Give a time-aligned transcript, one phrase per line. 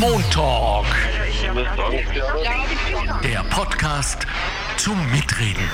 [0.00, 0.86] Montalk.
[3.22, 4.26] Der Podcast
[4.76, 5.68] zum Mitreden.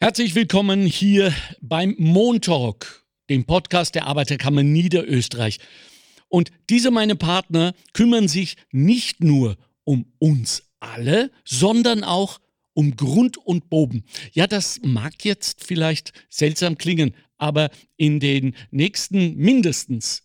[0.00, 5.58] Herzlich willkommen hier beim Montalk, dem Podcast der Arbeiterkammer Niederösterreich.
[6.28, 12.40] Und diese meine Partner kümmern sich nicht nur um uns alle, sondern auch
[12.74, 14.04] um Grund und Boden.
[14.32, 20.22] Ja, das mag jetzt vielleicht seltsam klingen, aber in den nächsten mindestens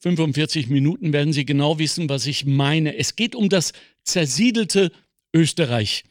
[0.00, 2.96] 45 Minuten werden Sie genau wissen, was ich meine.
[2.96, 4.92] Es geht um das zersiedelte
[5.34, 6.04] Österreich,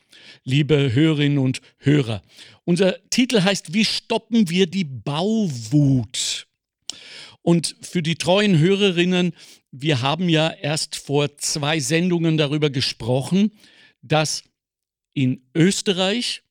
[0.44, 2.22] liebe Hörerinnen und Hörer.
[2.66, 6.48] Unser Titel heißt, wie stoppen wir die Bauwut?
[7.42, 9.34] Und für die treuen Hörerinnen,
[9.72, 13.52] wir haben ja erst vor zwei Sendungen darüber gesprochen,
[14.04, 14.44] dass
[15.14, 16.44] in Österreich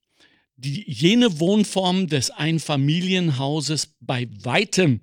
[0.56, 5.02] die, jene Wohnform des Einfamilienhauses bei weitem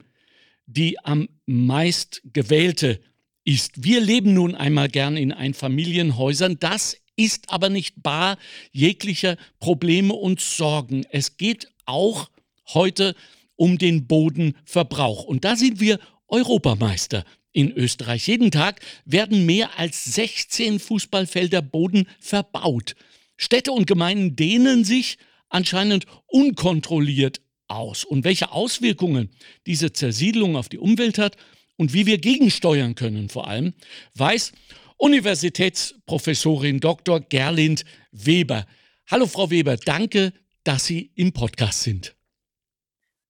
[0.66, 3.00] die am meist gewählte
[3.44, 3.84] ist.
[3.84, 6.58] Wir leben nun einmal gern in Einfamilienhäusern.
[6.60, 8.38] Das ist aber nicht bar
[8.72, 11.06] jeglicher Probleme und Sorgen.
[11.12, 12.30] Es geht auch
[12.74, 13.16] heute
[13.56, 15.24] um den Bodenverbrauch.
[15.24, 18.28] Und da sind wir Europameister in Österreich.
[18.28, 22.96] Jeden Tag werden mehr als 16 Fußballfelder Boden verbaut.
[23.38, 25.18] Städte und Gemeinden dehnen sich
[25.50, 29.30] anscheinend unkontrolliert aus und welche Auswirkungen
[29.66, 31.38] diese Zersiedelung auf die Umwelt hat
[31.78, 33.74] und wie wir gegensteuern können vor allem,
[34.16, 34.54] weiß
[34.98, 37.20] Universitätsprofessorin Dr.
[37.20, 38.66] Gerlind Weber.
[39.08, 42.16] Hallo Frau Weber, danke, dass Sie im Podcast sind.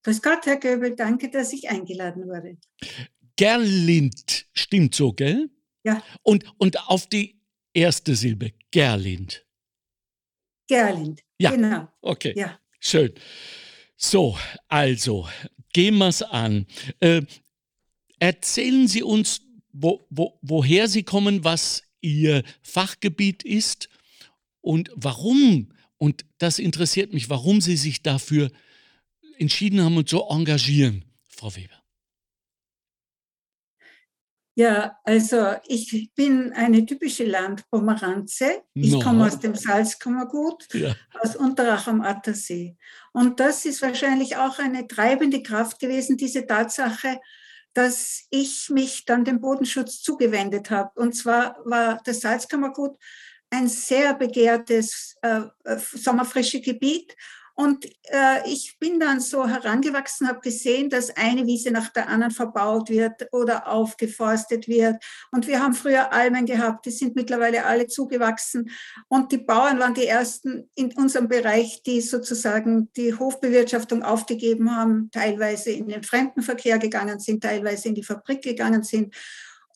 [0.03, 2.57] Grüß Gott, Herr Göbel, danke, dass ich eingeladen wurde.
[3.35, 5.49] Gerlind, stimmt so, gell?
[5.83, 6.03] Ja.
[6.21, 7.41] Und, und auf die
[7.73, 9.45] erste Silbe, Gerlind.
[10.67, 11.51] Gerlind, ja.
[11.51, 11.87] genau.
[12.01, 12.59] Okay, ja.
[12.79, 13.13] schön.
[13.97, 15.27] So, also,
[15.73, 16.65] gehen wir es an.
[16.99, 17.21] Äh,
[18.19, 23.89] erzählen Sie uns, wo, wo, woher Sie kommen, was Ihr Fachgebiet ist
[24.61, 28.51] und warum, und das interessiert mich, warum Sie sich dafür
[29.37, 31.84] entschieden haben und so engagieren, Frau Weber.
[34.57, 38.61] Ja, also ich bin eine typische Landpomeranze.
[38.73, 38.99] Ich No.
[39.01, 40.95] komme aus dem Salzkammergut, Ja.
[41.21, 42.77] aus Unterach am Attersee.
[43.11, 47.19] Und das ist wahrscheinlich auch eine treibende Kraft gewesen, diese Tatsache,
[47.73, 50.91] dass ich mich dann dem Bodenschutz zugewendet habe.
[51.01, 52.97] Und zwar war das Salzkammergut
[53.49, 57.13] ein sehr begehrtes äh, äh, sommerfrische Gebiet.
[57.57, 62.33] Und äh, ich bin dann so herangewachsen, habe gesehen, dass eine Wiese nach der anderen
[62.33, 65.01] verbaut wird oder aufgeforstet wird.
[65.31, 68.69] Und wir haben früher Almen gehabt, die sind mittlerweile alle zugewachsen.
[69.07, 75.09] Und die Bauern waren die ersten in unserem Bereich, die sozusagen die Hofbewirtschaftung aufgegeben haben,
[75.11, 79.15] teilweise in den Fremdenverkehr gegangen sind, teilweise in die Fabrik gegangen sind.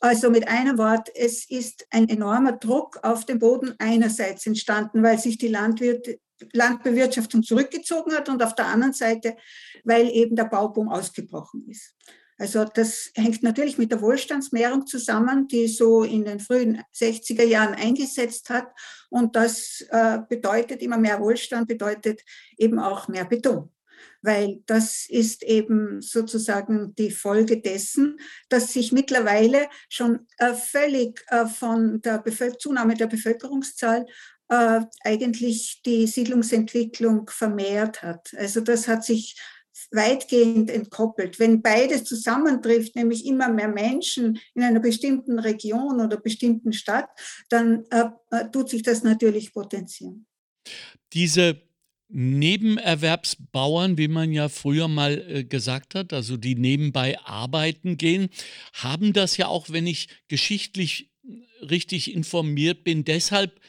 [0.01, 5.17] Also mit einem Wort, es ist ein enormer Druck auf den Boden einerseits entstanden, weil
[5.17, 6.19] sich die Landwirte,
[6.53, 9.35] Landbewirtschaftung zurückgezogen hat und auf der anderen Seite,
[9.83, 11.95] weil eben der Bauboom ausgebrochen ist.
[12.37, 17.75] Also das hängt natürlich mit der Wohlstandsmehrung zusammen, die so in den frühen 60er Jahren
[17.75, 18.67] eingesetzt hat.
[19.09, 22.21] Und das äh, bedeutet immer mehr Wohlstand, bedeutet
[22.57, 23.69] eben auch mehr Beton
[24.21, 28.19] weil das ist eben sozusagen die Folge dessen,
[28.49, 34.05] dass sich mittlerweile schon äh, völlig äh, von der Bevölker Zunahme der Bevölkerungszahl
[34.49, 38.33] äh, eigentlich die Siedlungsentwicklung vermehrt hat.
[38.37, 39.39] Also das hat sich
[39.91, 41.39] weitgehend entkoppelt.
[41.39, 47.09] Wenn beides zusammentrifft, nämlich immer mehr Menschen in einer bestimmten Region oder bestimmten Stadt,
[47.49, 50.25] dann äh, äh, tut sich das natürlich potenzieren.
[51.13, 51.61] Diese
[52.11, 58.29] Nebenerwerbsbauern, wie man ja früher mal äh, gesagt hat, also die nebenbei arbeiten gehen,
[58.73, 61.11] haben das ja auch, wenn ich geschichtlich
[61.61, 63.59] richtig informiert bin, deshalb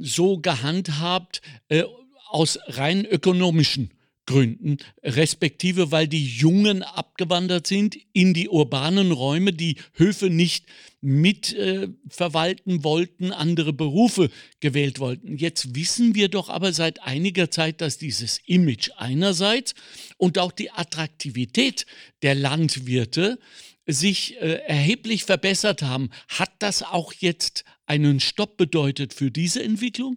[0.00, 1.84] so gehandhabt äh,
[2.28, 3.90] aus rein ökonomischen
[4.30, 10.66] Gründen, respektive weil die Jungen abgewandert sind in die urbanen Räume, die Höfe nicht
[11.00, 14.30] mit äh, wollten, andere Berufe
[14.60, 15.36] gewählt wollten.
[15.36, 19.74] Jetzt wissen wir doch aber seit einiger Zeit, dass dieses Image einerseits
[20.16, 21.84] und auch die Attraktivität
[22.22, 23.38] der Landwirte
[23.86, 26.10] sich äh, erheblich verbessert haben.
[26.28, 30.16] Hat das auch jetzt einen Stopp bedeutet für diese Entwicklung?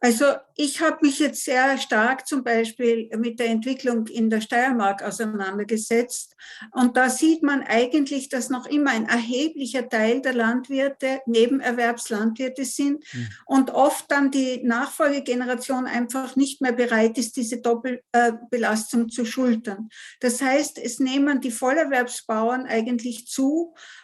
[0.00, 5.02] Also ich habe mich jetzt sehr stark zum Beispiel mit der Entwicklung in der Steiermark
[5.02, 6.36] auseinandergesetzt.
[6.72, 13.04] Und da sieht man eigentlich, dass noch immer ein erheblicher Teil der Landwirte Nebenerwerbslandwirte sind
[13.12, 13.28] Mhm.
[13.46, 19.88] und oft dann die Nachfolgegeneration einfach nicht mehr bereit ist, diese Doppelbelastung zu schultern.
[20.20, 23.97] Das heißt, es nehmen die Vollerwerbsbauern eigentlich zu, äh,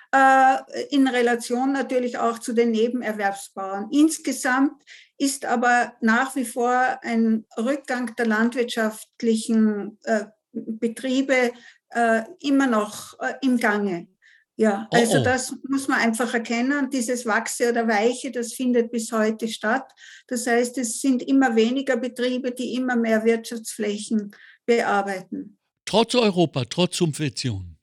[0.91, 3.89] in Relation natürlich auch zu den Nebenerwerbsbauern.
[3.91, 4.83] Insgesamt
[5.19, 11.53] ist aber nach wie vor ein Rückgang der landwirtschaftlichen äh, Betriebe
[11.91, 14.09] äh, immer noch äh, im Gange.
[14.57, 15.25] Ja, oh, also oh, oh.
[15.25, 16.89] das muss man einfach erkennen.
[16.91, 19.91] Dieses Wachse oder Weiche, das findet bis heute statt.
[20.29, 24.31] Das heißt, es sind immer weniger Betriebe, die immer mehr Wirtschaftsflächen
[24.65, 25.59] bearbeiten.
[25.85, 27.74] Trotz Europa, trotz Subventionen.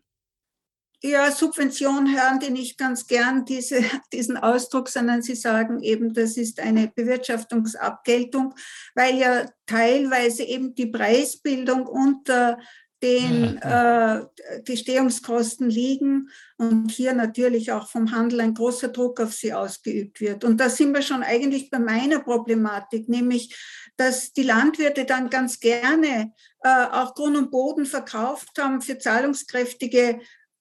[1.03, 3.81] Ja, Subvention hören die nicht ganz gern diese,
[4.13, 8.53] diesen Ausdruck, sondern sie sagen eben, das ist eine Bewirtschaftungsabgeltung,
[8.93, 12.59] weil ja teilweise eben die Preisbildung unter
[13.01, 14.21] den äh,
[14.67, 20.21] die Stehungskosten liegen und hier natürlich auch vom Handel ein großer Druck auf sie ausgeübt
[20.21, 20.43] wird.
[20.43, 23.57] Und da sind wir schon eigentlich bei meiner Problematik, nämlich
[23.97, 26.33] dass die Landwirte dann ganz gerne
[26.63, 30.19] äh, auch Grund und Boden verkauft haben für zahlungskräftige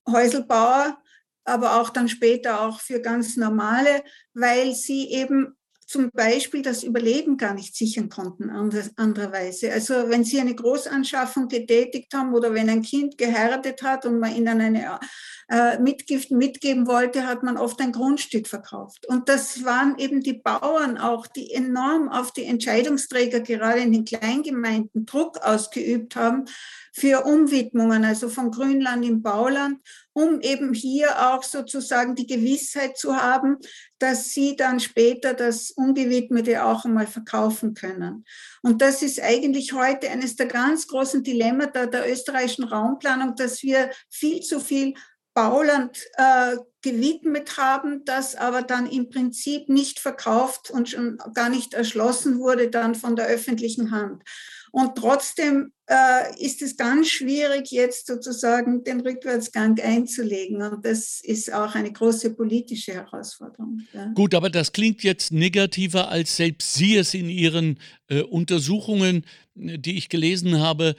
[0.09, 0.99] Häuselbauer,
[1.45, 4.05] aber auch dann später auch für ganz normale,
[4.35, 5.57] weil sie eben
[5.91, 8.49] zum Beispiel das Überleben gar nicht sichern konnten,
[8.95, 9.73] andererweise.
[9.73, 14.37] Also wenn Sie eine Großanschaffung getätigt haben oder wenn ein Kind geheiratet hat und man
[14.37, 15.01] ihnen eine
[15.49, 19.09] äh, Mitgift mitgeben wollte, hat man oft ein Grundstück verkauft.
[19.09, 24.05] Und das waren eben die Bauern auch, die enorm auf die Entscheidungsträger gerade in den
[24.05, 26.45] Kleingemeinden Druck ausgeübt haben
[26.93, 29.81] für Umwidmungen, also von Grünland im Bauland,
[30.21, 33.57] um eben hier auch sozusagen die Gewissheit zu haben,
[33.99, 38.25] dass sie dann später das Ungewidmete auch einmal verkaufen können.
[38.63, 43.91] Und das ist eigentlich heute eines der ganz großen Dilemmata der österreichischen Raumplanung, dass wir
[44.11, 44.95] viel zu viel
[45.33, 51.73] Bauland äh, gewidmet haben, das aber dann im Prinzip nicht verkauft und schon gar nicht
[51.73, 54.23] erschlossen wurde dann von der öffentlichen Hand.
[54.73, 60.63] Und trotzdem äh, ist es ganz schwierig, jetzt sozusagen den Rückwärtsgang einzulegen.
[60.63, 63.81] Und das ist auch eine große politische Herausforderung.
[63.93, 64.07] Ja.
[64.15, 67.79] Gut, aber das klingt jetzt negativer, als selbst Sie es in Ihren
[68.09, 69.25] äh, Untersuchungen,
[69.55, 70.95] die ich gelesen habe,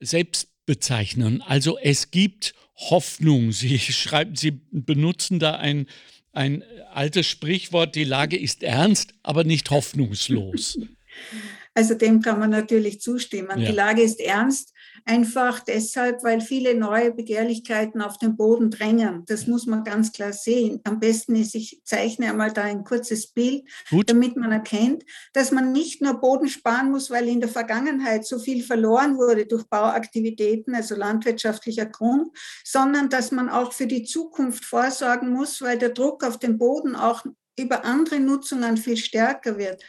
[0.00, 1.42] selbst bezeichnen.
[1.42, 3.52] Also es gibt Hoffnung.
[3.52, 5.86] Sie schreiben, Sie benutzen da ein,
[6.32, 6.62] ein
[6.92, 10.78] altes Sprichwort, die Lage ist ernst, aber nicht hoffnungslos.
[11.74, 13.58] Also dem kann man natürlich zustimmen.
[13.58, 13.70] Ja.
[13.70, 14.72] Die Lage ist ernst,
[15.04, 19.24] einfach deshalb, weil viele neue Begehrlichkeiten auf den Boden drängen.
[19.26, 20.80] Das muss man ganz klar sehen.
[20.84, 24.08] Am besten ist, ich zeichne einmal da ein kurzes Bild, Gut.
[24.08, 28.38] damit man erkennt, dass man nicht nur Boden sparen muss, weil in der Vergangenheit so
[28.38, 32.28] viel verloren wurde durch Bauaktivitäten, also landwirtschaftlicher Grund,
[32.64, 36.94] sondern dass man auch für die Zukunft vorsorgen muss, weil der Druck auf den Boden
[36.94, 37.24] auch
[37.58, 39.82] über andere Nutzungen viel stärker wird.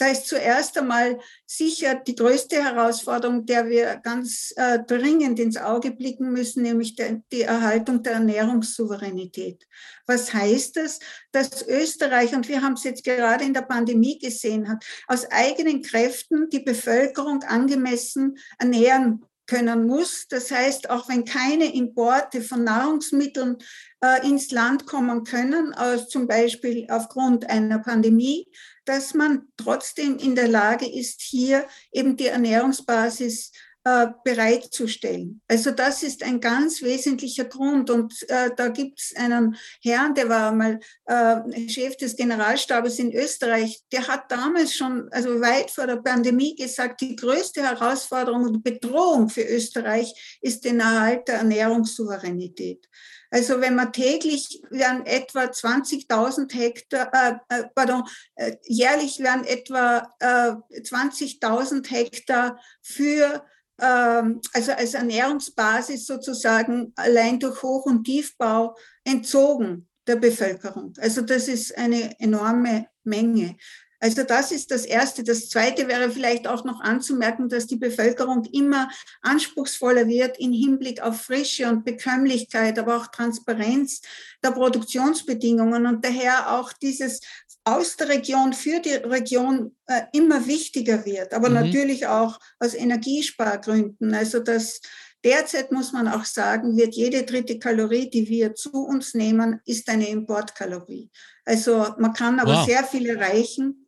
[0.00, 5.90] Da ist zuerst einmal sicher die größte Herausforderung, der wir ganz äh, dringend ins Auge
[5.90, 9.66] blicken müssen, nämlich der, die Erhaltung der Ernährungssouveränität.
[10.06, 11.00] Was heißt das?
[11.32, 15.82] Dass Österreich, und wir haben es jetzt gerade in der Pandemie gesehen, hat aus eigenen
[15.82, 20.28] Kräften die Bevölkerung angemessen ernähren können muss.
[20.28, 23.58] Das heißt, auch wenn keine Importe von Nahrungsmitteln
[24.02, 28.46] äh, ins Land kommen können, aus, zum Beispiel aufgrund einer Pandemie,
[28.84, 35.40] dass man trotzdem in der Lage ist, hier eben die Ernährungsbasis äh, bereitzustellen.
[35.48, 37.88] Also das ist ein ganz wesentlicher Grund.
[37.88, 43.10] Und äh, da gibt es einen Herrn, der war mal äh, Chef des Generalstabes in
[43.10, 48.62] Österreich, der hat damals schon, also weit vor der Pandemie gesagt, die größte Herausforderung und
[48.62, 52.86] Bedrohung für Österreich ist den Erhalt der Ernährungssouveränität.
[53.30, 60.12] Also wenn man täglich werden etwa 20.000 Hektar, äh, äh, pardon, äh, jährlich werden etwa
[60.18, 63.44] äh, 20.000 Hektar für
[63.80, 70.92] ähm, also als Ernährungsbasis sozusagen allein durch Hoch- und Tiefbau entzogen der Bevölkerung.
[70.98, 73.56] Also das ist eine enorme Menge.
[74.00, 75.22] Also das ist das Erste.
[75.22, 78.88] Das Zweite wäre vielleicht auch noch anzumerken, dass die Bevölkerung immer
[79.20, 84.00] anspruchsvoller wird im Hinblick auf Frische und Bekömmlichkeit, aber auch Transparenz
[84.42, 87.20] der Produktionsbedingungen und daher auch dieses
[87.64, 91.56] aus der Region für die Region äh, immer wichtiger wird, aber mhm.
[91.56, 94.14] natürlich auch aus Energiespargründen.
[94.14, 94.80] Also das
[95.22, 99.90] Derzeit muss man auch sagen, wird jede dritte Kalorie, die wir zu uns nehmen, ist
[99.90, 101.10] eine Importkalorie.
[101.44, 102.66] Also man kann aber wow.
[102.66, 103.86] sehr viel erreichen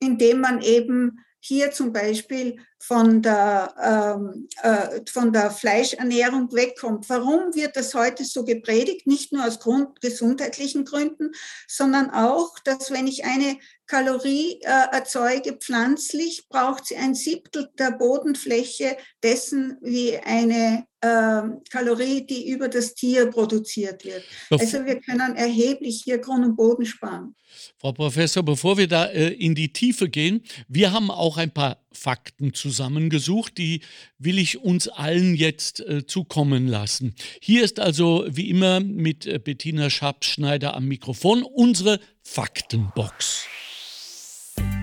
[0.00, 7.08] indem man eben hier zum Beispiel von der, ähm, äh, von der Fleischernährung wegkommt.
[7.08, 9.06] Warum wird das heute so gepredigt?
[9.06, 11.30] Nicht nur aus Grund, gesundheitlichen Gründen,
[11.68, 17.92] sondern auch, dass wenn ich eine Kalorie äh, erzeuge pflanzlich, braucht sie ein Siebtel der
[17.92, 24.24] Bodenfläche dessen, wie eine Kalorie, die über das Tier produziert wird.
[24.50, 27.34] Also wir können erheblich hier Grund und Boden sparen.
[27.78, 31.78] Frau Professor, bevor wir da äh, in die Tiefe gehen, wir haben auch ein paar
[31.92, 33.80] Fakten zusammengesucht, die
[34.18, 37.14] will ich uns allen jetzt äh, zukommen lassen.
[37.40, 43.46] Hier ist also wie immer mit äh, Bettina Schabschneider am Mikrofon unsere Faktenbox.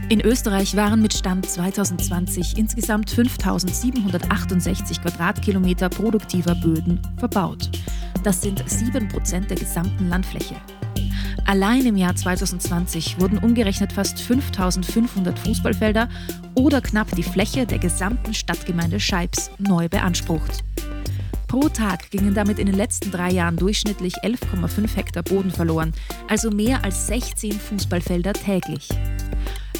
[0.07, 7.71] In Österreich waren mit Stand 2020 insgesamt 5768 Quadratkilometer produktiver Böden verbaut.
[8.23, 10.55] Das sind 7% der gesamten Landfläche.
[11.47, 16.07] Allein im Jahr 2020 wurden umgerechnet fast 5500 Fußballfelder
[16.53, 20.63] oder knapp die Fläche der gesamten Stadtgemeinde Scheibs neu beansprucht.
[21.47, 25.93] Pro Tag gingen damit in den letzten drei Jahren durchschnittlich 11,5 Hektar Boden verloren,
[26.27, 28.89] also mehr als 16 Fußballfelder täglich.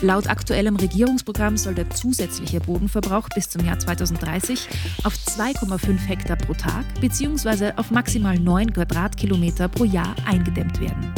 [0.02, 4.68] Laut aktuellem Regierungsprogramm soll der zusätzliche Bodenverbrauch bis zum Jahr 2030
[5.04, 7.72] auf 2,5 Hektar pro Tag bzw.
[7.78, 11.14] auf maximal 9 Quadratkilometer pro Jahr eingedämmt werden.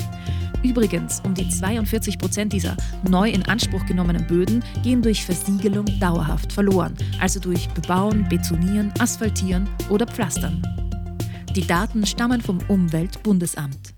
[0.63, 2.75] Übrigens, um die 42 Prozent dieser
[3.07, 9.69] neu in Anspruch genommenen Böden gehen durch Versiegelung dauerhaft verloren, also durch Bebauen, Betonieren, Asphaltieren
[9.89, 10.61] oder Pflastern.
[11.55, 13.95] Die Daten stammen vom Umweltbundesamt.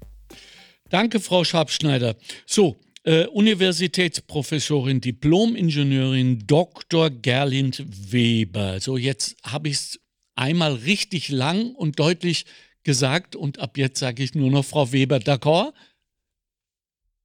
[0.89, 2.15] Danke, Frau Schabschneider.
[2.45, 7.09] So, äh, Universitätsprofessorin, Diplom-Ingenieurin Dr.
[7.09, 8.79] Gerlind Weber.
[8.79, 9.99] So, jetzt habe ich es
[10.35, 12.45] einmal richtig lang und deutlich
[12.83, 15.73] gesagt und ab jetzt sage ich nur noch Frau Weber, d'accord?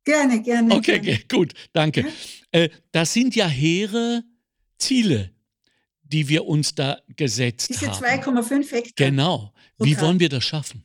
[0.05, 0.75] Gerne, gerne.
[0.75, 1.25] Okay, gerne.
[1.31, 2.03] gut, danke.
[2.03, 2.61] Ja?
[2.61, 4.23] Äh, das sind ja hehre
[4.79, 5.31] Ziele,
[6.03, 8.01] die wir uns da gesetzt Diese haben.
[8.01, 9.11] Diese 2,5 Hektar.
[9.11, 9.53] Genau.
[9.79, 10.84] Wie wollen wir das schaffen?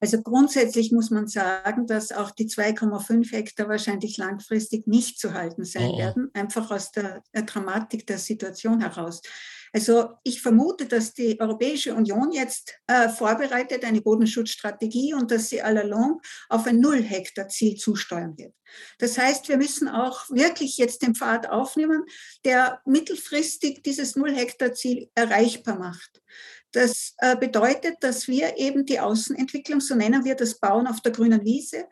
[0.00, 5.64] Also grundsätzlich muss man sagen, dass auch die 2,5 Hektar wahrscheinlich langfristig nicht zu halten
[5.64, 9.22] sein oh, werden, einfach aus der, der Dramatik der Situation heraus.
[9.72, 15.60] Also ich vermute, dass die Europäische Union jetzt äh, vorbereitet eine Bodenschutzstrategie und dass sie
[15.60, 18.54] allalong auf ein Null-Hektar-Ziel zusteuern wird.
[18.98, 22.04] Das heißt, wir müssen auch wirklich jetzt den Pfad aufnehmen,
[22.44, 26.22] der mittelfristig dieses Null-Hektar-Ziel erreichbar macht.
[26.72, 31.12] Das äh, bedeutet, dass wir eben die Außenentwicklung, so nennen wir das Bauen auf der
[31.12, 31.86] grünen Wiese,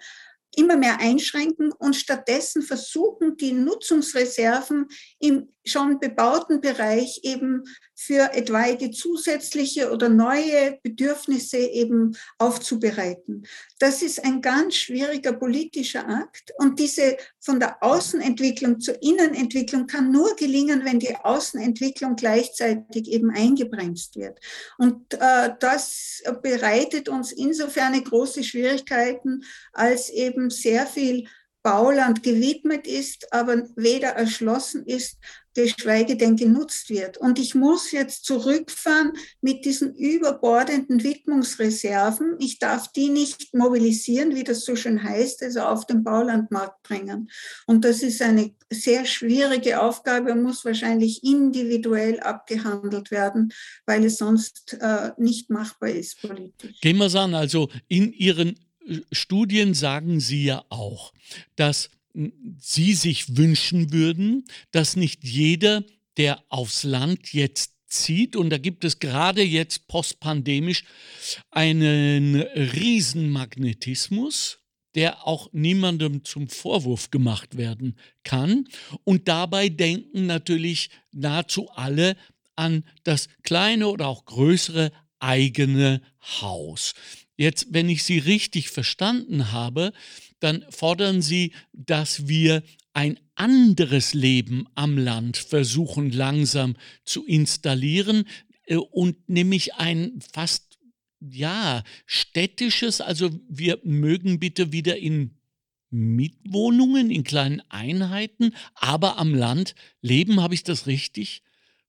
[0.56, 4.86] immer mehr einschränken und stattdessen versuchen, die Nutzungsreserven
[5.18, 13.46] im schon bebauten Bereich eben für etwaige zusätzliche oder neue Bedürfnisse eben aufzubereiten.
[13.78, 20.10] Das ist ein ganz schwieriger politischer Akt und diese von der Außenentwicklung zur Innenentwicklung kann
[20.10, 24.38] nur gelingen, wenn die Außenentwicklung gleichzeitig eben eingebremst wird.
[24.78, 31.28] Und äh, das bereitet uns insofern große Schwierigkeiten, als eben sehr viel
[31.64, 35.16] Bauland gewidmet ist, aber weder erschlossen ist,
[35.54, 37.16] geschweige denn genutzt wird.
[37.16, 42.36] Und ich muss jetzt zurückfahren mit diesen überbordenden Widmungsreserven.
[42.38, 47.30] Ich darf die nicht mobilisieren, wie das so schön heißt, also auf den Baulandmarkt bringen.
[47.66, 53.52] Und das ist eine sehr schwierige Aufgabe und muss wahrscheinlich individuell abgehandelt werden,
[53.86, 56.80] weil es sonst äh, nicht machbar ist politisch.
[56.80, 58.58] Gehen wir es an, also in Ihren
[59.12, 61.12] Studien sagen Sie ja auch,
[61.56, 61.90] dass
[62.58, 65.82] Sie sich wünschen würden, dass nicht jeder,
[66.16, 70.84] der aufs Land jetzt zieht, und da gibt es gerade jetzt postpandemisch
[71.50, 74.60] einen Riesenmagnetismus,
[74.94, 78.68] der auch niemandem zum Vorwurf gemacht werden kann.
[79.02, 82.16] Und dabei denken natürlich nahezu alle
[82.54, 86.00] an das kleine oder auch größere eigene
[86.40, 86.94] Haus.
[87.36, 89.92] Jetzt, wenn ich Sie richtig verstanden habe,
[90.40, 92.62] dann fordern Sie, dass wir
[92.92, 98.28] ein anderes Leben am Land versuchen langsam zu installieren
[98.66, 100.78] äh, und nämlich ein fast
[101.20, 105.38] ja städtisches, also wir mögen bitte wieder in
[105.90, 111.42] Mietwohnungen, in kleinen Einheiten, aber am Land leben, habe ich das richtig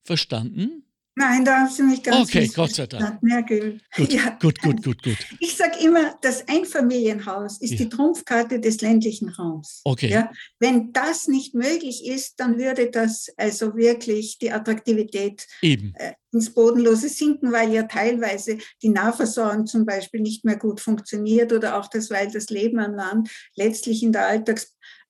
[0.03, 0.83] verstanden?
[1.17, 3.19] Nein, da haben Sie mich ganz Okay, Gott sei Dank.
[3.23, 3.81] Ja, gut.
[3.95, 4.37] Gut, Ja.
[4.41, 5.17] gut, gut, gut, gut.
[5.39, 7.77] Ich sage immer, das Einfamilienhaus ist Ja.
[7.77, 9.79] die Trumpfkarte des ländlichen Raums.
[9.85, 10.09] Okay.
[10.09, 10.29] Ja,
[10.59, 15.93] wenn das nicht möglich ist, dann würde das also wirklich die Attraktivität Eben.
[15.95, 21.53] äh, ins Bodenlose sinken, weil ja teilweise die Nahversorgung zum Beispiel nicht mehr gut funktioniert
[21.53, 24.27] oder auch das, weil das Leben am Land letztlich in der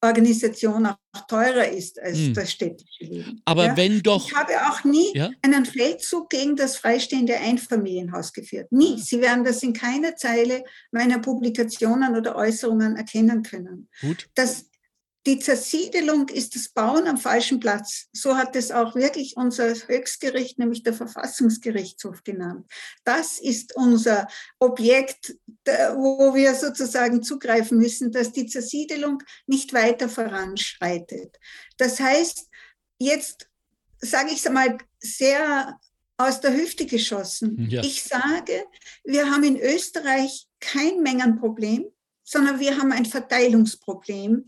[0.06, 0.98] Alltagsorganisation auch
[1.28, 2.34] teurer ist als Hm.
[2.34, 3.42] das städtische Leben.
[3.46, 3.78] Aber ja?
[3.78, 4.28] wenn doch.
[4.28, 5.30] Ich habe auch nie Ja?
[5.42, 8.72] einen Feldzug gegen das freistehende Einfamilienhaus geführt.
[8.72, 9.00] Nie.
[9.00, 13.88] Sie werden das in keiner Zeile meiner Publikationen oder Äußerungen erkennen können.
[14.02, 14.28] Gut.
[14.36, 14.66] Das
[15.26, 18.08] die Zersiedelung ist das Bauen am falschen Platz.
[18.14, 22.68] So hat es auch wirklich unser Höchstgericht, nämlich der Verfassungsgerichtshof genannt.
[23.04, 24.28] Das ist unser
[24.60, 31.40] Objekt, wo wir sozusagen zugreifen müssen, dass die Zersiedelung nicht weiter voranschreitet.
[31.78, 32.48] Das heißt,
[33.00, 33.50] jetzt
[33.98, 35.80] sage ich es einmal sehr
[36.18, 37.68] aus der Hüfte geschossen.
[37.70, 37.82] Ja.
[37.84, 38.66] Ich sage,
[39.04, 41.86] wir haben in Österreich kein Mengenproblem,
[42.24, 44.46] sondern wir haben ein Verteilungsproblem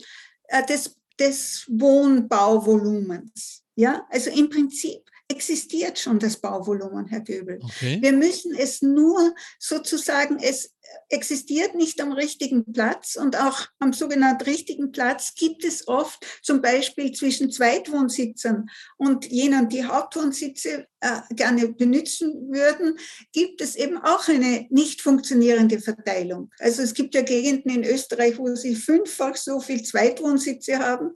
[0.68, 3.64] des, des Wohnbauvolumens.
[3.76, 7.60] Ja, also im Prinzip existiert schon das Bauvolumen, Herr Göbel.
[7.62, 7.98] Okay.
[8.02, 10.74] Wir müssen es nur sozusagen, es
[11.10, 16.62] existiert nicht am richtigen Platz und auch am sogenannten richtigen Platz gibt es oft zum
[16.62, 22.98] Beispiel zwischen Zweitwohnsitzern und jenen, die Hauptwohnsitze äh, gerne benutzen würden,
[23.34, 26.52] gibt es eben auch eine nicht funktionierende Verteilung.
[26.60, 31.12] Also es gibt ja Gegenden in Österreich, wo sie fünffach so viel Zweitwohnsitze haben,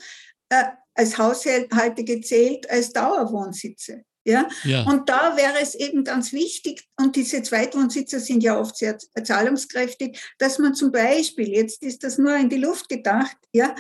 [0.50, 4.04] äh, als Haushalte gezählt als Dauerwohnsitze.
[4.24, 4.48] Ja?
[4.64, 4.84] ja?
[4.84, 10.20] Und da wäre es eben ganz wichtig, und diese Zweitwohnsitzer sind ja oft sehr zahlungskräftig,
[10.38, 13.74] dass man zum Beispiel, jetzt ist das nur in die Luft gedacht, ja,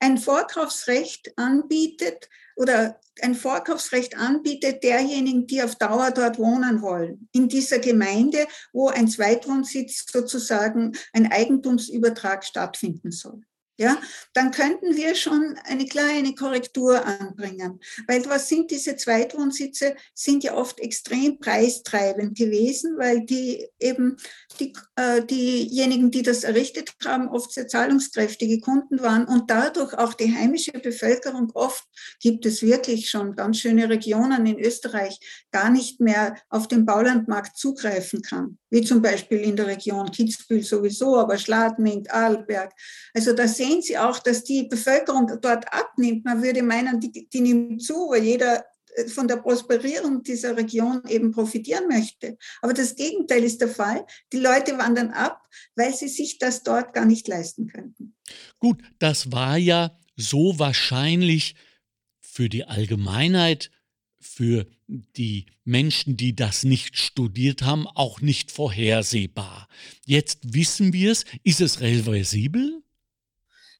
[0.00, 7.48] ein Vorkaufsrecht anbietet oder ein Vorkaufsrecht anbietet derjenigen, die auf Dauer dort wohnen wollen, in
[7.48, 13.42] dieser Gemeinde, wo ein Zweitwohnsitz sozusagen ein Eigentumsübertrag stattfinden soll
[13.78, 13.98] ja,
[14.32, 17.80] dann könnten wir schon eine kleine Korrektur anbringen.
[18.06, 19.96] Weil was sind diese Zweitwohnsitze?
[20.14, 24.16] Sind ja oft extrem preistreibend gewesen, weil die eben
[24.60, 30.14] die, äh, diejenigen, die das errichtet haben, oft sehr zahlungskräftige Kunden waren und dadurch auch
[30.14, 31.84] die heimische Bevölkerung oft
[32.20, 35.18] gibt es wirklich schon ganz schöne Regionen in Österreich
[35.50, 40.62] gar nicht mehr auf den Baulandmarkt zugreifen kann, wie zum Beispiel in der Region Kitzbühel
[40.62, 42.72] sowieso, aber Schladming, Arlberg.
[43.14, 46.24] Also da sehen Sie auch, dass die Bevölkerung dort abnimmt.
[46.24, 48.64] Man würde meinen, die, die nimmt zu, weil jeder
[48.96, 52.36] äh, von der Prosperierung dieser Region eben profitieren möchte.
[52.62, 54.06] Aber das Gegenteil ist der Fall.
[54.32, 55.42] Die Leute wandern ab,
[55.74, 58.14] weil sie sich das dort gar nicht leisten könnten.
[58.58, 61.54] Gut, das war ja so wahrscheinlich
[62.20, 63.70] für die Allgemeinheit,
[64.18, 69.68] für die Menschen, die das nicht studiert haben, auch nicht vorhersehbar.
[70.04, 71.24] Jetzt wissen wir es.
[71.42, 72.82] Ist es reversibel?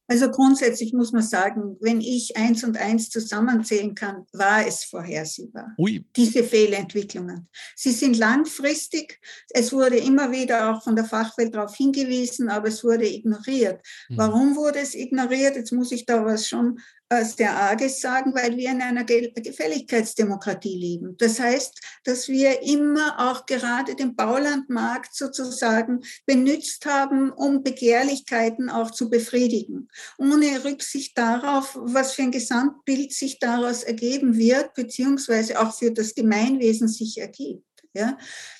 [0.07, 5.73] Also grundsätzlich muss man sagen, wenn ich eins und eins zusammenzählen kann, war es vorhersehbar.
[5.77, 6.05] Ui.
[6.15, 7.49] Diese Fehlentwicklungen.
[7.75, 9.19] Sie sind langfristig.
[9.49, 13.85] Es wurde immer wieder auch von der Fachwelt darauf hingewiesen, aber es wurde ignoriert.
[14.09, 14.17] Mhm.
[14.17, 15.55] Warum wurde es ignoriert?
[15.55, 16.79] Jetzt muss ich da was schon
[17.23, 21.15] sehr Arges sagen, weil wir in einer Gefälligkeitsdemokratie leben.
[21.17, 28.91] Das heißt, dass wir immer auch gerade den Baulandmarkt sozusagen benutzt haben, um Begehrlichkeiten auch
[28.91, 35.77] zu befriedigen, ohne Rücksicht darauf, was für ein Gesamtbild sich daraus ergeben wird, beziehungsweise auch
[35.77, 37.63] für das Gemeinwesen sich ergibt.
[37.93, 38.17] Ja,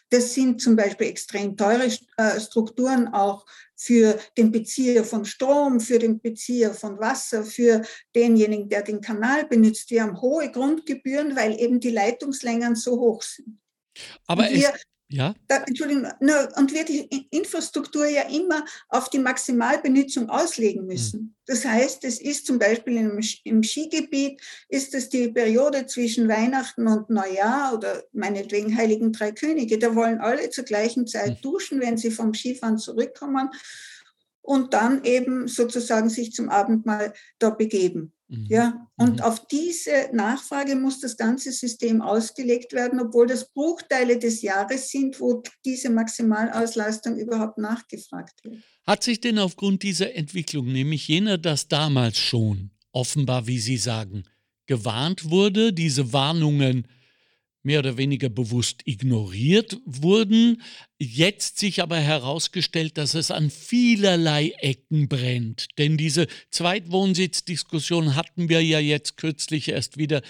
[0.10, 6.00] das sind zum Beispiel extrem teure äh, Strukturen auch für den Bezieher von Strom, für
[6.00, 7.84] den Bezieher von Wasser, für
[8.16, 9.92] denjenigen, der den Kanal benutzt.
[9.92, 13.60] Wir haben hohe Grundgebühren, weil eben die Leitungslängen so hoch sind.
[14.26, 14.74] Aber wir,
[15.10, 15.34] ja.
[15.48, 16.06] Da, Entschuldigung,
[16.58, 20.88] und wir die Infrastruktur ja immer auf die Maximalbenutzung auslegen hm.
[20.88, 21.20] müssen.
[21.20, 21.36] Mhm.
[21.46, 26.88] Das heißt, es ist zum Beispiel im, im Skigebiet, ist es die Periode zwischen Weihnachten
[26.88, 29.80] und Neujahr oder meinetwegen Heiligen Drei Könige.
[29.80, 31.42] Da wollen alle zur gleichen Zeit mhm.
[31.42, 33.50] duschen, wenn sie vom Skifahren zurückkommen
[34.48, 38.14] und dann eben sozusagen sich zum Abendmahl da begeben.
[38.30, 38.46] Mhm.
[38.50, 39.22] Ja, und mhm.
[39.22, 45.20] auf diese Nachfrage muss das ganze System ausgelegt werden, obwohl das Bruchteile des Jahres sind,
[45.20, 48.64] wo diese Maximalauslastung überhaupt nachgefragt wird.
[48.86, 54.24] Hat sich denn aufgrund dieser Entwicklung, nämlich jener, dass damals schon offenbar, wie Sie sagen,
[54.66, 56.88] gewarnt wurde, diese Warnungen
[57.68, 60.64] mehr oder weniger bewusst ignoriert wurden,
[61.00, 65.68] jetzt sich aber herausgestellt, dass es an vielerlei Ecken brennt.
[65.78, 70.22] Denn diese Zweitwohnsitzdiskussion hatten wir ja jetzt kürzlich erst wieder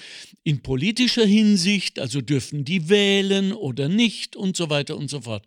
[0.44, 5.46] in politischer Hinsicht, also dürfen die wählen oder nicht und so weiter und so fort.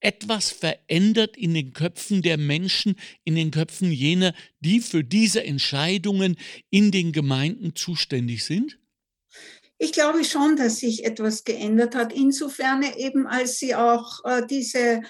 [0.00, 6.36] Etwas verändert in den Köpfen der Menschen, in den Köpfen jener, die für diese Entscheidungen
[6.70, 8.78] in den Gemeinden zuständig sind?
[9.78, 12.12] Ich glaube schon, dass sich etwas geändert hat.
[12.12, 15.02] Insofern eben, als sie auch äh, diese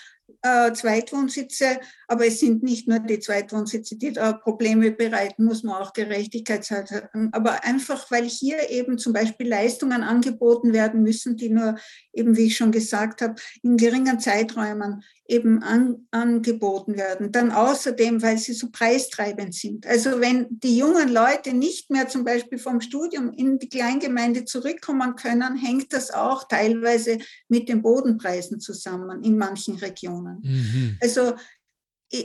[0.42, 5.82] äh, Zweitwohnsitze, aber es sind nicht nur die Zweitwohnsitze, die da Probleme bereiten, muss man
[5.82, 7.28] auch Gerechtigkeit sagen.
[7.32, 11.76] Aber einfach, weil hier eben zum Beispiel Leistungen angeboten werden müssen, die nur
[12.12, 17.32] eben, wie ich schon gesagt habe, in geringen Zeiträumen eben an, angeboten werden.
[17.32, 19.86] Dann außerdem, weil sie so preistreibend sind.
[19.86, 25.16] Also wenn die jungen Leute nicht mehr zum Beispiel vom Studium in die Kleingemeinde zurückkommen
[25.16, 30.40] können, hängt das auch teilweise mit den Bodenpreisen zusammen in manchen Regionen.
[30.42, 30.98] Mhm.
[31.00, 31.34] Also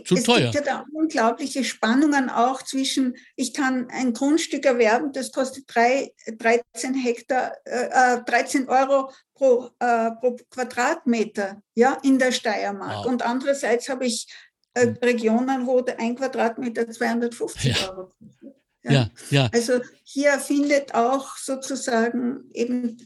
[0.06, 0.52] zu es teuer.
[0.52, 6.12] gibt ja da unglaubliche Spannungen auch zwischen, ich kann ein Grundstück erwerben, das kostet drei,
[6.28, 13.06] 13 Hektar, äh, 13 äh, Euro pro, äh, pro Quadratmeter ja, in der Steiermark.
[13.06, 13.06] Wow.
[13.06, 14.28] Und andererseits habe ich
[14.74, 14.98] äh, hm.
[15.02, 17.90] Regionen, wo ein Quadratmeter 250 ja.
[17.90, 18.56] Euro kostet.
[18.84, 18.92] Ja.
[18.92, 19.50] ja, ja.
[19.54, 22.98] Also hier findet auch sozusagen eben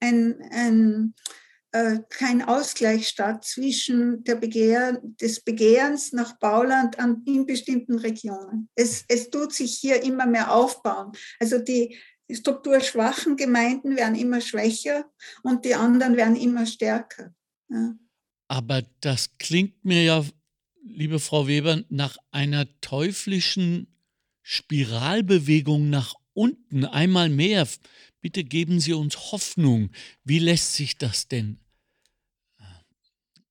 [0.00, 1.14] ein, ein
[2.08, 8.68] kein Ausgleich statt zwischen der Begehr, des Begehrens nach Bauland an, in bestimmten Regionen.
[8.74, 11.12] Es, es tut sich hier immer mehr aufbauen.
[11.38, 11.96] Also die
[12.30, 15.04] strukturschwachen Gemeinden werden immer schwächer
[15.42, 17.34] und die anderen werden immer stärker.
[17.68, 17.94] Ja.
[18.48, 20.24] Aber das klingt mir ja,
[20.84, 23.88] liebe Frau Weber, nach einer teuflischen
[24.42, 26.84] Spiralbewegung nach unten.
[26.84, 27.66] Einmal mehr.
[28.26, 29.90] Bitte geben Sie uns Hoffnung.
[30.24, 31.60] Wie lässt sich das denn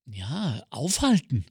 [0.06, 1.46] ja, aufhalten?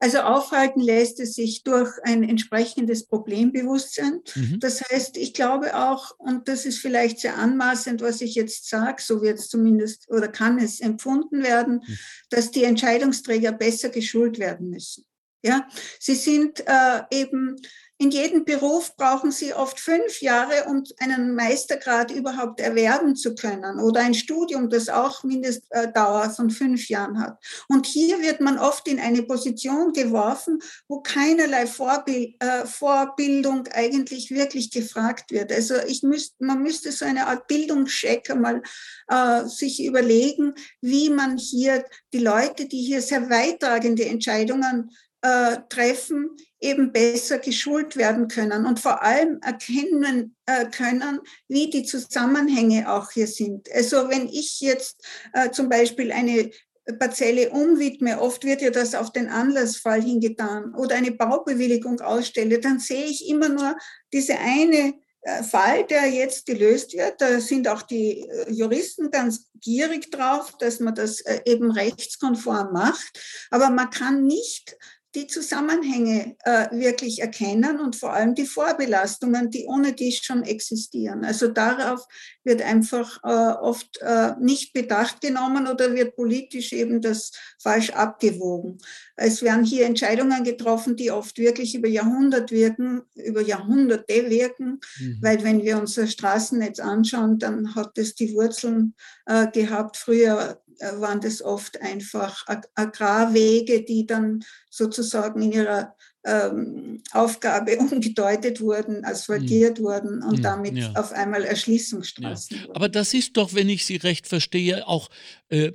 [0.00, 4.22] Also aufhalten lässt es sich durch ein entsprechendes Problembewusstsein.
[4.34, 4.58] Mhm.
[4.58, 9.00] Das heißt, ich glaube auch, und das ist vielleicht sehr anmaßend, was ich jetzt sage,
[9.00, 11.98] so wird es zumindest oder kann es empfunden werden, mhm.
[12.30, 15.04] dass die Entscheidungsträger besser geschult werden müssen.
[15.44, 15.68] Ja,
[16.00, 17.56] sie sind äh, eben
[18.02, 23.78] in jedem Beruf brauchen Sie oft fünf Jahre, um einen Meistergrad überhaupt erwerben zu können
[23.78, 27.38] oder ein Studium, das auch Mindestdauer von fünf Jahren hat.
[27.68, 34.32] Und hier wird man oft in eine Position geworfen, wo keinerlei Vorbild, äh, Vorbildung eigentlich
[34.32, 35.52] wirklich gefragt wird.
[35.52, 38.62] Also ich müsst, man müsste so eine Art Bildungscheck einmal
[39.06, 44.90] äh, sich überlegen, wie man hier die Leute, die hier sehr weittragende Entscheidungen
[45.22, 51.84] äh, treffen, eben besser geschult werden können und vor allem erkennen äh, können, wie die
[51.84, 53.68] Zusammenhänge auch hier sind.
[53.72, 56.50] Also wenn ich jetzt äh, zum Beispiel eine
[56.98, 62.80] Parzelle umwidme, oft wird ja das auf den Anlassfall hingetan, oder eine Baubewilligung ausstelle, dann
[62.80, 63.76] sehe ich immer nur
[64.12, 67.20] diese eine äh, Fall, der jetzt gelöst wird.
[67.20, 72.72] Da sind auch die äh, Juristen ganz gierig drauf, dass man das äh, eben rechtskonform
[72.72, 73.20] macht.
[73.50, 74.76] Aber man kann nicht
[75.14, 81.24] die Zusammenhänge äh, wirklich erkennen und vor allem die Vorbelastungen, die ohne dies schon existieren.
[81.24, 82.06] Also darauf
[82.44, 88.78] wird einfach äh, oft äh, nicht Bedacht genommen oder wird politisch eben das falsch abgewogen.
[89.16, 95.18] Es werden hier Entscheidungen getroffen, die oft wirklich über Jahrhundert wirken, über Jahrhunderte wirken, mhm.
[95.20, 98.94] weil wenn wir unser Straßennetz anschauen, dann hat es die Wurzeln
[99.26, 100.62] äh, gehabt früher
[101.00, 109.78] waren das oft einfach Agrarwege, die dann sozusagen in ihrer ähm, Aufgabe umgedeutet wurden, asphaltiert
[109.78, 109.84] mhm.
[109.84, 110.92] wurden und mhm, damit ja.
[110.94, 112.56] auf einmal Erschließungsstraßen.
[112.56, 112.74] Ja.
[112.74, 115.08] Aber das ist doch, wenn ich Sie recht verstehe, auch
[115.48, 115.72] äh,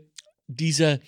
[0.48, 1.00] dieser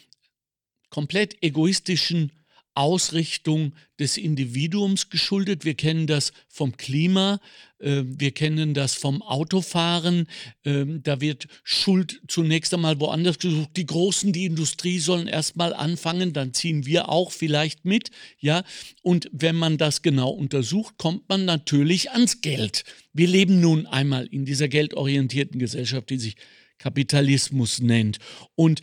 [0.90, 2.32] komplett egoistischen
[2.76, 5.66] Ausrichtung des Individuums geschuldet.
[5.66, 7.40] Wir kennen das vom Klima,
[7.80, 10.28] äh, wir kennen das vom Autofahren.
[10.64, 13.72] Äh, da wird Schuld zunächst einmal woanders gesucht.
[13.76, 18.12] Die Großen, die Industrie sollen erstmal anfangen, dann ziehen wir auch vielleicht mit.
[18.40, 18.64] Ja,
[19.02, 22.84] und wenn man das genau untersucht, kommt man natürlich ans Geld.
[23.14, 26.36] Wir leben nun einmal in dieser geldorientierten Gesellschaft, die sich
[26.78, 28.20] Kapitalismus nennt.
[28.56, 28.82] Und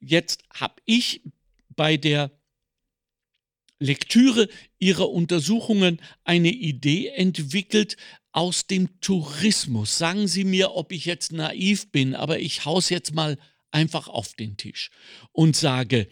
[0.00, 1.22] jetzt habe ich
[1.74, 2.30] bei der
[3.82, 7.96] Lektüre ihrer Untersuchungen eine Idee entwickelt
[8.32, 9.98] aus dem Tourismus.
[9.98, 13.38] Sagen Sie mir, ob ich jetzt naiv bin, aber ich haus jetzt mal
[13.70, 14.90] einfach auf den Tisch
[15.32, 16.08] und sage,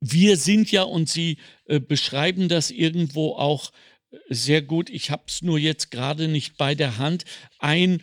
[0.00, 3.72] wir sind ja, und Sie äh, beschreiben das irgendwo auch
[4.10, 7.24] äh, sehr gut, ich habe es nur jetzt gerade nicht bei der Hand,
[7.58, 8.02] ein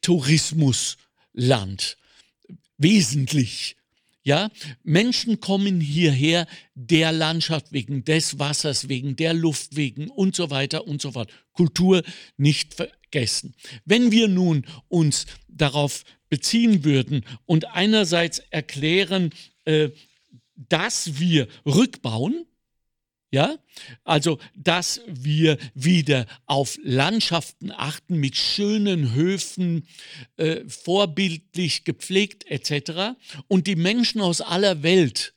[0.00, 1.96] Tourismusland.
[2.78, 3.76] Wesentlich.
[4.22, 4.50] Ja,
[4.82, 10.86] Menschen kommen hierher der Landschaft wegen, des Wassers wegen, der Luft wegen und so weiter
[10.86, 11.30] und so fort.
[11.52, 12.02] Kultur
[12.36, 13.54] nicht vergessen.
[13.86, 19.30] Wenn wir nun uns darauf beziehen würden und einerseits erklären,
[19.64, 19.88] äh,
[20.54, 22.44] dass wir rückbauen,
[23.30, 23.58] ja,
[24.04, 29.86] also dass wir wieder auf Landschaften achten mit schönen Höfen,
[30.36, 33.16] äh, vorbildlich gepflegt etc.
[33.46, 35.34] und die Menschen aus aller Welt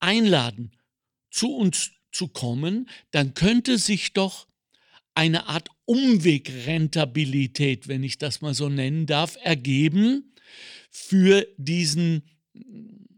[0.00, 0.72] einladen,
[1.30, 4.46] zu uns zu kommen, dann könnte sich doch
[5.14, 10.32] eine Art Umwegrentabilität, wenn ich das mal so nennen darf, ergeben
[10.90, 12.22] für diesen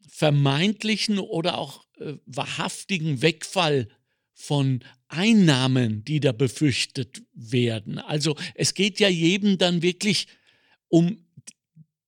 [0.08, 3.88] vermeintlichen oder auch äh, wahrhaftigen Wegfall
[4.38, 7.98] von Einnahmen, die da befürchtet werden.
[7.98, 10.28] Also es geht ja jedem dann wirklich
[10.88, 11.24] um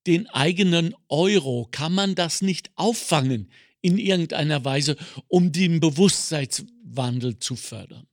[0.06, 1.68] den eigenen Euro.
[1.70, 8.06] Kann man das nicht auffangen in irgendeiner Weise, um den Bewusstseinswandel zu fördern?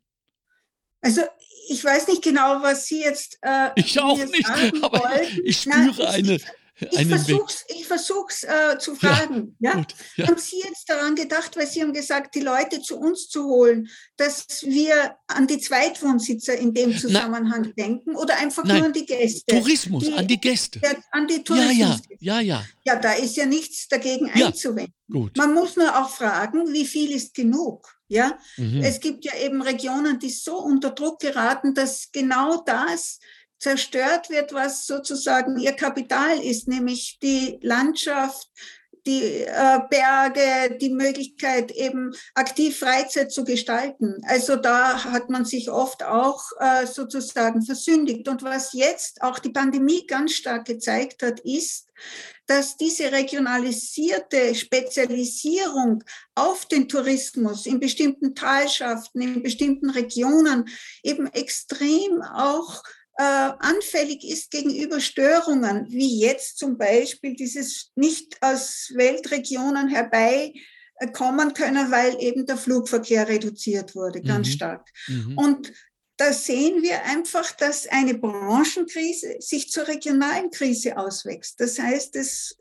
[1.01, 1.21] Also
[1.67, 3.37] ich weiß nicht genau, was Sie jetzt.
[3.41, 4.49] Äh, ich auch nicht,
[4.81, 5.41] aber wollten.
[5.43, 6.39] ich spüre Nein, eine.
[6.77, 9.55] Ich ich versuch's äh, zu fragen.
[9.59, 9.75] Ja, ja?
[9.77, 10.27] Gut, ja?
[10.27, 13.87] Haben Sie jetzt daran gedacht, weil Sie haben gesagt, die Leute zu uns zu holen,
[14.17, 18.93] dass wir an die Zweitwohnsitzer in dem Zusammenhang Na, denken oder einfach Nein, nur an
[18.93, 19.55] die Gäste?
[19.55, 20.79] Tourismus, die, an die Gäste.
[20.79, 22.01] Der, an die Tourismus.
[22.19, 22.65] Ja, ja, ja, ja.
[22.85, 24.93] Ja, da ist ja nichts dagegen einzuwenden.
[25.09, 25.37] Gut.
[25.37, 27.95] Man muss nur auch fragen, wie viel ist genug?
[28.07, 28.83] Ja, mhm.
[28.83, 33.19] es gibt ja eben Regionen, die so unter Druck geraten, dass genau das
[33.59, 38.49] zerstört wird, was sozusagen ihr Kapital ist, nämlich die Landschaft,
[39.05, 44.21] die äh, Berge, die Möglichkeit eben aktiv Freizeit zu gestalten.
[44.27, 48.27] Also da hat man sich oft auch äh, sozusagen versündigt.
[48.27, 51.87] Und was jetzt auch die Pandemie ganz stark gezeigt hat, ist,
[52.47, 56.03] dass diese regionalisierte Spezialisierung
[56.35, 60.67] auf den Tourismus in bestimmten Talschaften, in bestimmten Regionen
[61.03, 62.83] eben extrem auch
[63.17, 70.53] äh, anfällig ist gegenüber Störungen, wie jetzt zum Beispiel dieses nicht aus Weltregionen herbei
[71.13, 74.51] kommen können, weil eben der Flugverkehr reduziert wurde, ganz mhm.
[74.51, 74.89] stark.
[75.07, 75.37] Mhm.
[75.37, 75.73] Und
[76.17, 81.59] da sehen wir einfach, dass eine Branchenkrise sich zur regionalen Krise auswächst.
[81.59, 82.57] Das heißt, es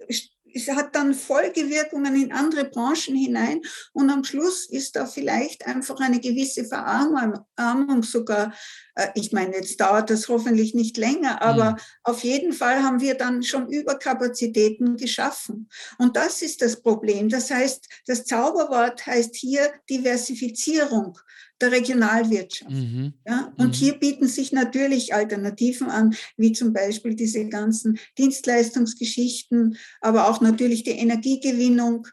[0.70, 3.60] hat dann Folgewirkungen in andere Branchen hinein
[3.92, 8.54] und am Schluss ist da vielleicht einfach eine gewisse Verarmung sogar.
[8.94, 11.76] Äh, ich meine, jetzt dauert das hoffentlich nicht länger, aber mhm.
[12.04, 15.68] auf jeden Fall haben wir dann schon Überkapazitäten geschaffen.
[15.98, 17.28] Und das ist das Problem.
[17.28, 21.18] Das heißt, das Zauberwort heißt hier Diversifizierung
[21.60, 22.70] der Regionalwirtschaft.
[22.70, 23.14] Mhm.
[23.26, 23.52] Ja?
[23.56, 23.72] Und mhm.
[23.72, 30.82] hier bieten sich natürlich Alternativen an, wie zum Beispiel diese ganzen Dienstleistungsgeschichten, aber auch natürlich
[30.82, 32.06] die Energiegewinnung,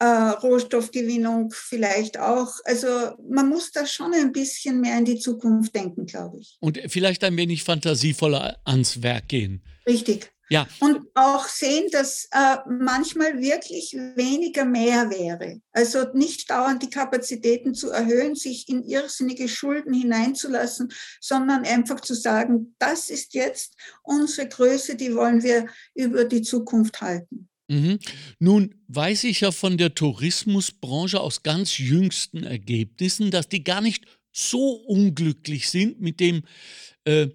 [0.00, 2.52] äh, Rohstoffgewinnung vielleicht auch.
[2.64, 2.88] Also
[3.28, 6.56] man muss da schon ein bisschen mehr in die Zukunft denken, glaube ich.
[6.60, 9.62] Und vielleicht ein wenig fantasievoller ans Werk gehen.
[9.86, 10.30] Richtig.
[10.50, 10.66] Ja.
[10.80, 15.60] Und auch sehen, dass äh, manchmal wirklich weniger mehr wäre.
[15.72, 22.14] Also nicht dauernd die Kapazitäten zu erhöhen, sich in irrsinnige Schulden hineinzulassen, sondern einfach zu
[22.14, 27.48] sagen, das ist jetzt unsere Größe, die wollen wir über die Zukunft halten.
[27.68, 27.98] Mhm.
[28.38, 34.06] Nun weiß ich ja von der Tourismusbranche aus ganz jüngsten Ergebnissen, dass die gar nicht
[34.32, 36.44] so unglücklich sind mit dem
[37.04, 37.28] äh,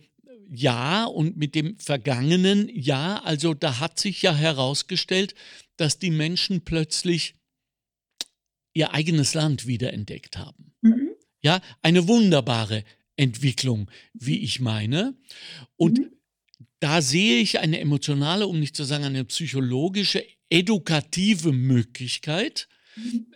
[0.54, 3.26] Jahr und mit dem vergangenen Jahr.
[3.26, 5.36] Also da hat sich ja herausgestellt,
[5.78, 7.36] dass die Menschen plötzlich
[8.74, 10.74] ihr eigenes Land wiederentdeckt haben.
[10.82, 11.10] Mhm.
[11.42, 12.84] Ja, eine wunderbare
[13.16, 15.16] Entwicklung, wie ich meine.
[15.76, 16.12] Und mhm.
[16.80, 22.68] da sehe ich eine emotionale, um nicht zu sagen eine psychologische, edukative Möglichkeit,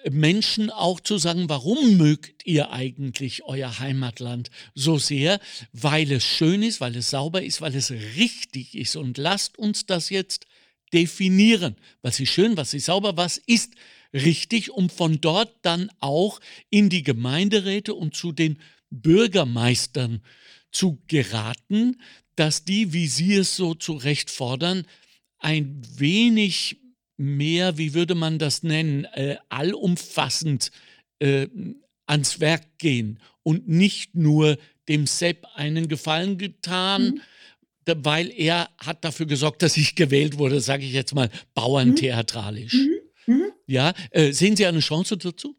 [0.10, 5.40] Menschen auch zu sagen, warum mögt ihr eigentlich euer Heimatland so sehr?
[5.74, 8.96] Weil es schön ist, weil es sauber ist, weil es richtig ist.
[8.96, 10.46] Und lasst uns das jetzt
[10.94, 11.76] definieren.
[12.02, 13.74] Was ist schön, was ist sauber, was ist
[14.14, 16.40] richtig, um von dort dann auch
[16.70, 20.22] in die Gemeinderäte und zu den Bürgermeistern
[20.72, 22.02] zu geraten,
[22.36, 24.86] dass die, wie sie es so zu Recht fordern,
[25.40, 26.78] ein wenig
[27.18, 30.72] mehr, wie würde man das nennen, äh, allumfassend
[31.20, 31.48] äh,
[32.06, 37.22] ans Werk gehen und nicht nur dem Sepp einen Gefallen getan,
[37.86, 37.96] mhm.
[38.04, 42.74] weil er hat dafür gesorgt, dass ich gewählt wurde, sage ich jetzt mal bauerntheatralisch.
[42.74, 43.34] Mhm.
[43.34, 43.52] Mhm.
[43.66, 45.56] Ja, äh, sehen Sie eine Chance dazu?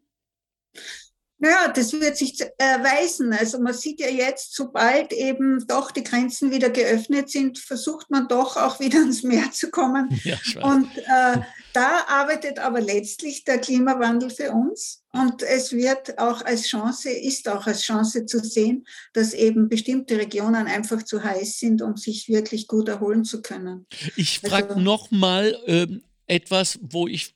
[1.41, 3.31] Naja, das wird sich erweisen.
[3.31, 8.27] Also man sieht ja jetzt, sobald eben doch die Grenzen wieder geöffnet sind, versucht man
[8.27, 10.09] doch auch wieder ans Meer zu kommen.
[10.29, 11.39] Ja, und äh,
[11.73, 15.01] da arbeitet aber letztlich der Klimawandel für uns.
[15.11, 20.17] Und es wird auch als Chance, ist auch als Chance zu sehen, dass eben bestimmte
[20.17, 23.87] Regionen einfach zu heiß sind, um sich wirklich gut erholen zu können.
[24.17, 25.87] Ich frage also, nochmal äh,
[26.27, 27.33] etwas, wo ich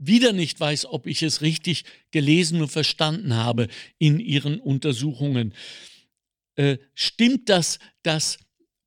[0.00, 5.54] wieder nicht weiß, ob ich es richtig gelesen und verstanden habe in Ihren Untersuchungen.
[6.56, 8.38] Äh, stimmt das, dass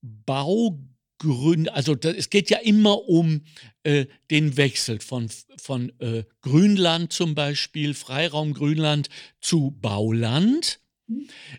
[0.02, 3.46] Baugründe, also das, es geht ja immer um
[3.84, 10.80] äh, den Wechsel von, von äh, Grünland zum Beispiel, Freiraum Grünland zu Bauland,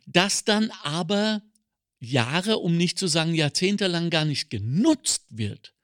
[0.06, 1.42] das dann aber
[2.00, 5.74] Jahre, um nicht zu sagen jahrzehntelang gar nicht genutzt wird,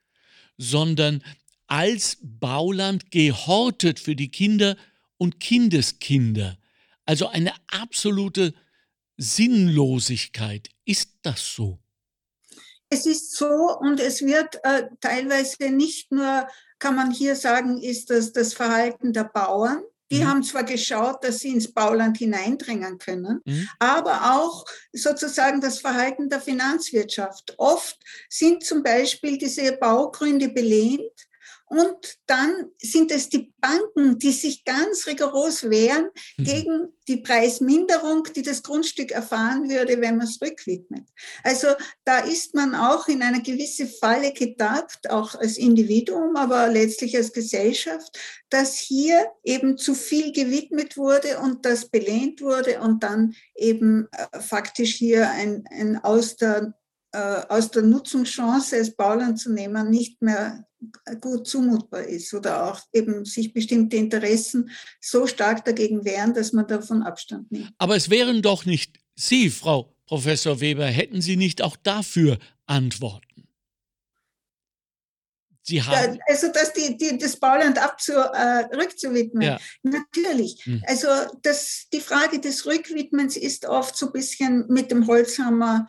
[0.57, 1.23] sondern
[1.71, 4.75] als Bauland gehortet für die Kinder
[5.17, 6.57] und Kindeskinder.
[7.05, 8.53] Also eine absolute
[9.15, 10.67] Sinnlosigkeit.
[10.83, 11.79] Ist das so?
[12.89, 16.45] Es ist so und es wird äh, teilweise nicht nur,
[16.77, 19.81] kann man hier sagen, ist das das Verhalten der Bauern.
[20.11, 20.27] Die mhm.
[20.27, 23.69] haben zwar geschaut, dass sie ins Bauland hineindringen können, mhm.
[23.79, 27.53] aber auch sozusagen das Verhalten der Finanzwirtschaft.
[27.57, 31.30] Oft sind zum Beispiel diese Baugründe belehnt
[31.71, 36.43] und dann sind es die Banken, die sich ganz rigoros wehren mhm.
[36.43, 41.07] gegen die Preisminderung, die das Grundstück erfahren würde, wenn man es rückwidmet.
[41.45, 41.67] Also
[42.03, 47.31] da ist man auch in eine gewisse Falle getappt, auch als Individuum, aber letztlich als
[47.31, 54.09] Gesellschaft, dass hier eben zu viel gewidmet wurde und das belehnt wurde und dann eben
[54.11, 56.73] äh, faktisch hier ein, ein aus der
[57.13, 60.65] äh, aus der Nutzungschance als Bauland zu nehmen, nicht mehr
[61.19, 66.67] gut zumutbar ist oder auch eben sich bestimmte Interessen so stark dagegen wehren, dass man
[66.67, 67.71] davon Abstand nimmt.
[67.77, 73.47] Aber es wären doch nicht Sie, Frau Professor Weber, hätten Sie nicht auch dafür Antworten?
[75.63, 79.43] Sie haben also, dass die, die, das Bauland abzu, äh, rückzuwidmen.
[79.43, 79.59] Ja.
[79.83, 80.65] Natürlich.
[80.65, 80.83] Hm.
[80.87, 81.07] Also,
[81.43, 85.87] das, die Frage des Rückwidmens ist oft so ein bisschen mit dem Holzhammer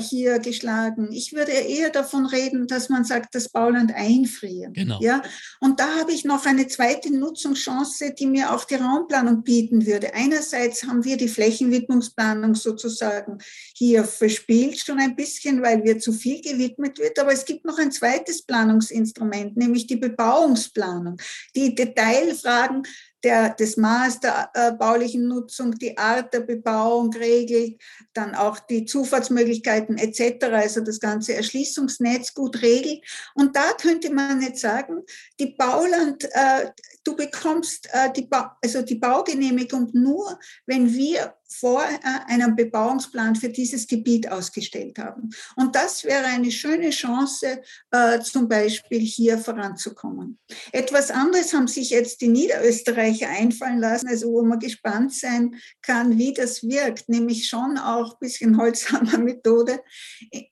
[0.00, 1.12] hier geschlagen.
[1.12, 4.72] Ich würde eher davon reden, dass man sagt, das Bauland einfrieren.
[4.72, 4.98] Genau.
[5.00, 5.22] Ja?
[5.60, 10.12] Und da habe ich noch eine zweite Nutzungschance, die mir auch die Raumplanung bieten würde.
[10.14, 13.38] Einerseits haben wir die Flächenwidmungsplanung sozusagen
[13.76, 17.18] hier verspielt, schon ein bisschen, weil wir zu viel gewidmet wird.
[17.20, 21.16] Aber es gibt noch ein zweites Planungsinstrument, nämlich die Bebauungsplanung.
[21.54, 22.82] Die Detailfragen
[23.22, 27.80] der, das Maß der äh, baulichen Nutzung, die Art der Bebauung regelt,
[28.12, 33.02] dann auch die Zufahrtsmöglichkeiten etc., also das ganze Erschließungsnetz gut regelt.
[33.34, 35.02] Und da könnte man jetzt sagen,
[35.38, 36.70] die Bauland, äh,
[37.04, 43.34] du bekommst äh, die, ba also die Baugenehmigung nur, wenn wir vor äh, einem Bebauungsplan
[43.34, 45.30] für dieses Gebiet ausgestellt haben.
[45.56, 47.60] Und das wäre eine schöne Chance,
[47.90, 50.38] äh, zum Beispiel hier voranzukommen.
[50.72, 56.18] Etwas anderes haben sich jetzt die Niederösterreicher einfallen lassen, also wo man gespannt sein kann,
[56.18, 59.80] wie das wirkt, nämlich schon auch ein bisschen Holzhammer Methode.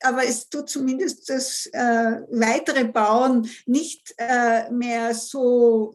[0.03, 4.15] Aber es tut zumindest das äh, weitere Bauen nicht
[4.71, 5.95] mehr so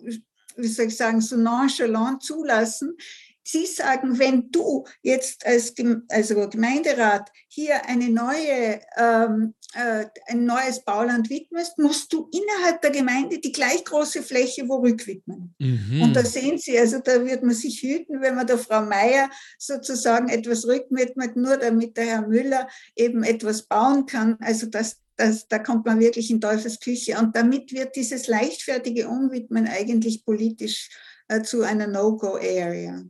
[0.55, 2.95] wie soll ich sagen, so nonchalant zulassen,
[3.43, 5.73] Sie sagen, wenn du jetzt als
[6.09, 12.91] also Gemeinderat hier eine neue, ähm, äh, ein neues Bauland widmest, musst du innerhalb der
[12.91, 15.53] Gemeinde die gleich große Fläche wo rückwidmen.
[15.59, 16.01] Mhm.
[16.01, 19.29] Und da sehen Sie, also da wird man sich hüten, wenn man der Frau Meier
[19.57, 24.37] sozusagen etwas rückwidmet, nur damit der Herr Müller eben etwas bauen kann.
[24.39, 27.17] Also das, das, da kommt man wirklich in Teufels Küche.
[27.19, 30.89] Und damit wird dieses leichtfertige Umwidmen eigentlich politisch
[31.27, 33.03] äh, zu einer No-Go-Area.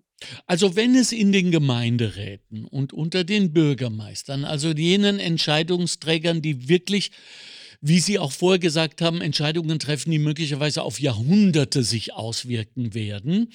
[0.45, 7.11] Also wenn es in den Gemeinderäten und unter den Bürgermeistern, also jenen Entscheidungsträgern, die wirklich,
[7.81, 13.49] wie Sie auch vorher gesagt haben, Entscheidungen treffen, die möglicherweise auf Jahrhunderte sich auswirken werden,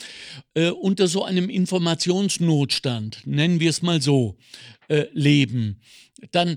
[0.54, 4.37] äh, unter so einem Informationsnotstand, nennen wir es mal so,
[4.88, 5.81] äh, leben,
[6.31, 6.57] dann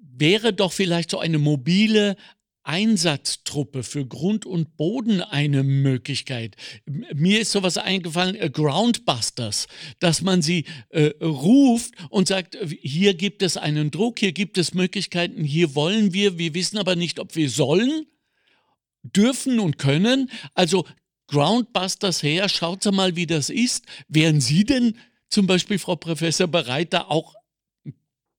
[0.00, 2.16] wäre doch vielleicht so eine mobile
[2.64, 6.56] Einsatztruppe für Grund und Boden eine Möglichkeit.
[6.86, 9.66] Mir ist sowas eingefallen, äh, Groundbusters,
[9.98, 14.74] dass man sie äh, ruft und sagt, hier gibt es einen Druck, hier gibt es
[14.74, 18.06] Möglichkeiten, hier wollen wir, wir wissen aber nicht, ob wir sollen,
[19.02, 20.30] dürfen und können.
[20.54, 20.86] Also
[21.26, 23.84] Groundbusters her, schaut mal, wie das ist.
[24.08, 24.96] Wären Sie denn
[25.28, 27.34] zum Beispiel, Frau Professor, bereit, da auch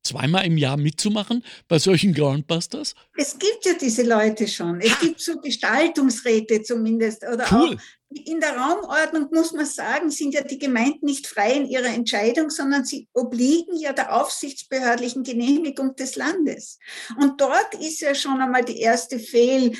[0.03, 2.95] zweimal im Jahr mitzumachen bei solchen Groundbusters?
[3.17, 4.81] Es gibt ja diese Leute schon.
[4.81, 4.97] Es ha.
[5.01, 7.23] gibt so Gestaltungsräte zumindest.
[7.23, 7.75] Oder cool.
[7.75, 7.81] auch
[8.25, 12.49] in der Raumordnung muss man sagen, sind ja die Gemeinden nicht frei in ihrer Entscheidung,
[12.49, 16.79] sondern sie obliegen ja der aufsichtsbehördlichen Genehmigung des Landes.
[17.19, 19.73] Und dort ist ja schon einmal die erste Fehl,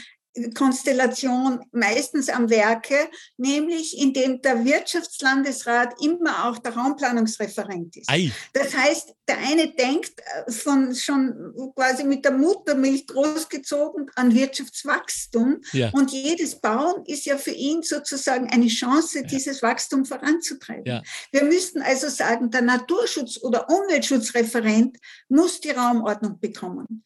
[0.56, 2.96] Konstellation meistens am Werke,
[3.38, 8.10] nämlich indem der Wirtschaftslandesrat immer auch der Raumplanungsreferent ist.
[8.10, 8.32] Ei.
[8.54, 15.62] Das heißt, der eine denkt äh, von schon quasi mit der Muttermilch großgezogen an Wirtschaftswachstum
[15.72, 15.90] ja.
[15.92, 19.26] und jedes Bauen ist ja für ihn sozusagen eine Chance, ja.
[19.26, 20.86] dieses Wachstum voranzutreiben.
[20.86, 21.04] Ja.
[21.32, 24.98] Wir müssten also sagen, der Naturschutz- oder Umweltschutzreferent
[25.30, 27.04] muss die Raumordnung bekommen.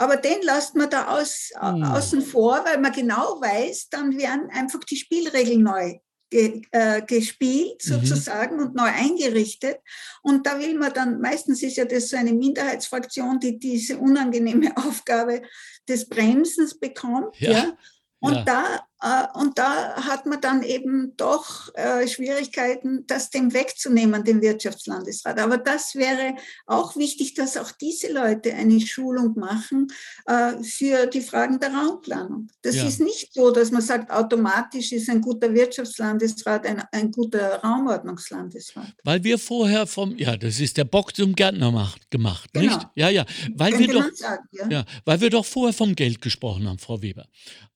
[0.00, 1.84] Aber den lässt man da aus, mhm.
[1.84, 5.98] außen vor, weil man genau weiß, dann werden einfach die Spielregeln neu
[6.30, 7.90] ge, äh, gespielt mhm.
[7.90, 8.62] sozusagen mhm.
[8.62, 9.76] und neu eingerichtet.
[10.22, 14.74] Und da will man dann, meistens ist ja das so eine Minderheitsfraktion, die diese unangenehme
[14.78, 15.42] Aufgabe
[15.86, 17.38] des Bremsens bekommt.
[17.38, 17.50] Ja.
[17.50, 17.76] ja.
[18.20, 18.42] Und ja.
[18.44, 18.86] da
[19.34, 25.38] und da hat man dann eben doch äh, Schwierigkeiten, das dem wegzunehmen, dem Wirtschaftslandesrat.
[25.38, 26.34] Aber das wäre
[26.66, 29.88] auch wichtig, dass auch diese Leute eine Schulung machen
[30.26, 32.48] äh, für die Fragen der Raumplanung.
[32.60, 32.86] Das ja.
[32.86, 38.92] ist nicht so, dass man sagt, automatisch ist ein guter Wirtschaftslandesrat ein, ein guter Raumordnungslandesrat.
[39.04, 42.74] Weil wir vorher vom, ja, das ist der Bock zum Gärtner macht, gemacht, genau.
[42.74, 42.88] nicht?
[42.96, 43.24] Ja, ja.
[43.54, 44.68] Weil wir doch, sagen, ja.
[44.68, 44.84] ja.
[45.06, 47.26] weil wir doch vorher vom Geld gesprochen haben, Frau Weber.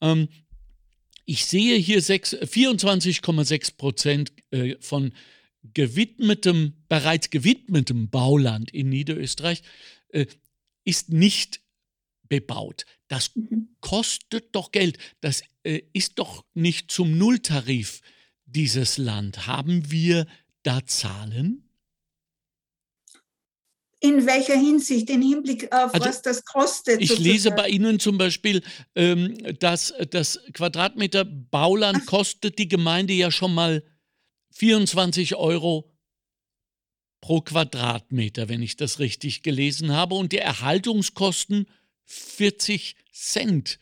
[0.02, 0.28] Ähm,
[1.24, 5.12] ich sehe hier 24,6 Prozent äh, von
[5.72, 9.62] gewidmetem, bereits gewidmetem Bauland in Niederösterreich
[10.08, 10.26] äh,
[10.84, 11.62] ist nicht
[12.28, 12.84] bebaut.
[13.08, 13.68] Das mhm.
[13.80, 14.98] kostet doch Geld.
[15.20, 18.00] Das äh, ist doch nicht zum Nulltarif
[18.44, 19.46] dieses Land.
[19.46, 20.26] Haben wir
[20.62, 21.63] da Zahlen?
[24.04, 25.08] In welcher Hinsicht?
[25.08, 27.00] In Hinblick auf also, was das kostet?
[27.00, 27.32] Ich sozusagen.
[27.32, 28.62] lese bei Ihnen zum Beispiel,
[28.94, 32.06] ähm, dass das Quadratmeter Bauland Ach.
[32.06, 33.82] kostet die Gemeinde ja schon mal
[34.50, 35.90] 24 Euro
[37.22, 40.16] pro Quadratmeter, wenn ich das richtig gelesen habe.
[40.16, 41.66] Und die Erhaltungskosten
[42.04, 43.78] 40 Cent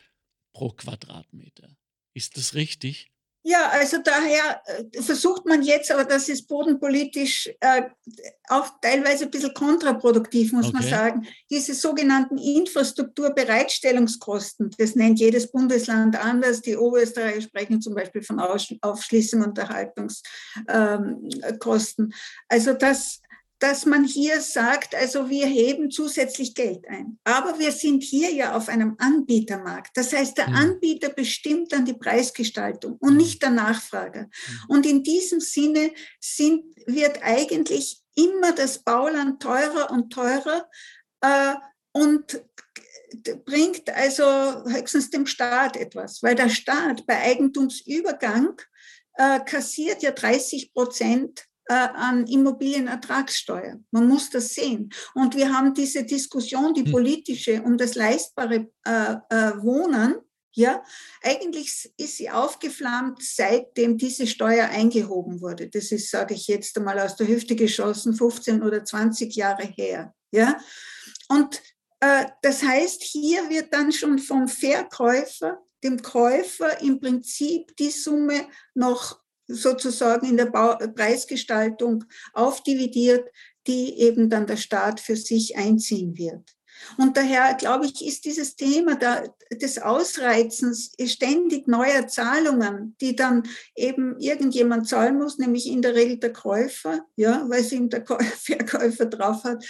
[0.52, 1.76] pro Quadratmeter.
[2.14, 3.11] Ist das richtig?
[3.44, 7.82] Ja, also daher äh, versucht man jetzt, aber das ist bodenpolitisch äh,
[8.48, 10.76] auch teilweise ein bisschen kontraproduktiv, muss okay.
[10.78, 16.60] man sagen, diese sogenannten Infrastrukturbereitstellungskosten, das nennt jedes Bundesland anders.
[16.60, 22.04] Die Oberösterreicher sprechen zum Beispiel von Aufschließung und Erhaltungskosten.
[22.04, 22.12] Ähm,
[22.48, 23.22] also das
[23.62, 27.20] dass man hier sagt, also wir heben zusätzlich Geld ein.
[27.22, 29.96] Aber wir sind hier ja auf einem Anbietermarkt.
[29.96, 30.56] Das heißt, der mhm.
[30.56, 33.18] Anbieter bestimmt dann die Preisgestaltung und mhm.
[33.18, 34.28] nicht der Nachfrager.
[34.66, 40.68] Und in diesem Sinne sind, wird eigentlich immer das Bauland teurer und teurer
[41.20, 41.54] äh,
[41.92, 42.42] und
[43.44, 44.24] bringt also
[44.64, 48.60] höchstens dem Staat etwas, weil der Staat bei Eigentumsübergang
[49.14, 53.80] äh, kassiert ja 30 Prozent äh, an Immobilienertragssteuer.
[53.90, 54.92] Man muss das sehen.
[55.14, 56.92] Und wir haben diese Diskussion, die hm.
[56.92, 60.16] politische, um das leistbare äh, äh, Wohnen.
[60.54, 60.84] Ja,
[61.22, 65.68] eigentlich ist sie aufgeflammt, seitdem diese Steuer eingehoben wurde.
[65.68, 70.14] Das ist, sage ich jetzt einmal aus der Hüfte geschossen, 15 oder 20 Jahre her.
[70.30, 70.58] Ja,
[71.28, 71.62] und
[72.00, 78.46] äh, das heißt, hier wird dann schon vom Verkäufer dem Käufer im Prinzip die Summe
[78.74, 79.21] noch
[79.52, 83.28] sozusagen in der Preisgestaltung aufdividiert,
[83.66, 86.54] die eben dann der Staat für sich einziehen wird.
[86.98, 93.44] Und daher, glaube ich, ist dieses Thema der, des Ausreizens ständig neuer Zahlungen, die dann
[93.76, 98.04] eben irgendjemand zahlen muss, nämlich in der Regel der Käufer, ja, weil sie ihm der
[98.06, 99.64] Verkäufer drauf hat.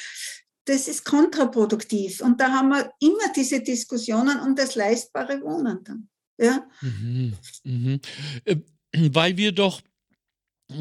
[0.64, 2.20] Das ist kontraproduktiv.
[2.20, 6.08] Und da haben wir immer diese Diskussionen um das leistbare Wohnen dann.
[6.38, 6.66] Ja.
[6.80, 8.00] Mhm, mhm.
[8.94, 9.80] Weil wir doch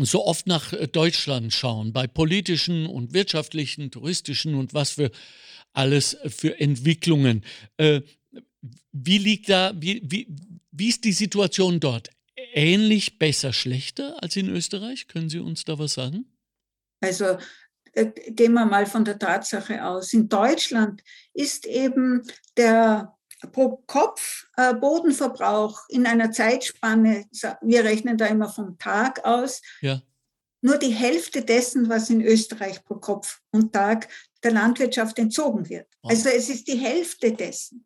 [0.02, 5.12] so oft nach Deutschland schauen, bei politischen und wirtschaftlichen, touristischen und was für
[5.74, 7.44] alles für Entwicklungen.
[7.78, 8.02] Äh,
[8.92, 10.28] wie liegt da, wie, wie,
[10.72, 12.10] wie ist die Situation dort?
[12.54, 15.08] Ähnlich, besser, schlechter als in Österreich?
[15.08, 16.26] Können Sie uns da was sagen?
[17.02, 17.38] Also
[17.94, 20.14] äh, gehen wir mal von der Tatsache aus.
[20.14, 21.04] In Deutschland
[21.34, 22.24] ist eben
[22.58, 23.16] der
[23.48, 27.26] pro Kopf äh, Bodenverbrauch in einer Zeitspanne,
[27.62, 30.02] wir rechnen da immer vom Tag aus, ja.
[30.62, 34.08] nur die Hälfte dessen, was in Österreich pro Kopf und Tag
[34.44, 35.88] der Landwirtschaft entzogen wird.
[36.04, 37.86] Also es ist die Hälfte dessen.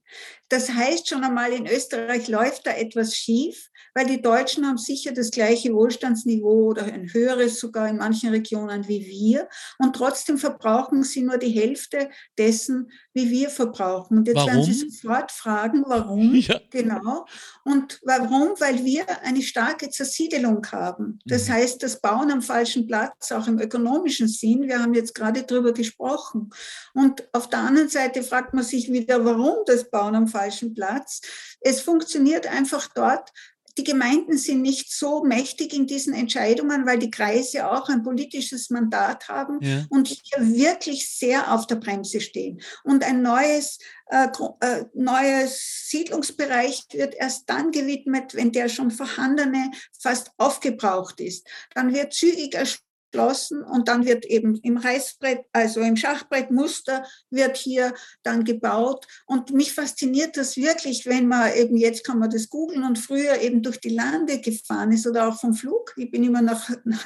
[0.49, 5.11] Das heißt schon einmal, in Österreich läuft da etwas schief, weil die Deutschen haben sicher
[5.11, 9.47] das gleiche Wohlstandsniveau oder ein höheres sogar in manchen Regionen wie wir.
[9.79, 14.19] Und trotzdem verbrauchen sie nur die Hälfte dessen, wie wir verbrauchen.
[14.19, 14.49] Und jetzt warum?
[14.49, 16.35] werden Sie sofort fragen, warum?
[16.45, 16.59] Ja.
[16.69, 17.25] Genau.
[17.63, 18.53] Und warum?
[18.59, 21.19] Weil wir eine starke Zersiedelung haben.
[21.25, 21.53] Das mhm.
[21.53, 24.67] heißt, das Bauen am falschen Platz, auch im ökonomischen Sinn.
[24.67, 26.51] Wir haben jetzt gerade darüber gesprochen.
[26.93, 31.21] Und auf der anderen Seite fragt man sich wieder, warum das Bauen am falschen Platz?
[31.61, 33.31] Es funktioniert einfach dort,
[33.77, 38.69] die Gemeinden sind nicht so mächtig in diesen Entscheidungen, weil die Kreise auch ein politisches
[38.69, 39.85] Mandat haben ja.
[39.89, 42.61] und hier wirklich sehr auf der Bremse stehen.
[42.83, 44.27] Und ein neues, äh,
[44.61, 51.45] äh, neues Siedlungsbereich wird erst dann gewidmet, wenn der schon vorhandene fast aufgebraucht ist.
[51.73, 52.55] Dann wird zügig
[53.15, 57.93] abgeschlossen und dann wird eben im Reißbrett, also im Schachbrettmuster wird hier
[58.23, 59.07] dann gebaut.
[59.25, 63.41] Und mich fasziniert das wirklich, wenn man eben, jetzt kann man das googeln und früher
[63.41, 65.93] eben durch die Lande gefahren ist oder auch vom Flug.
[65.97, 67.05] Ich bin immer nach, nach,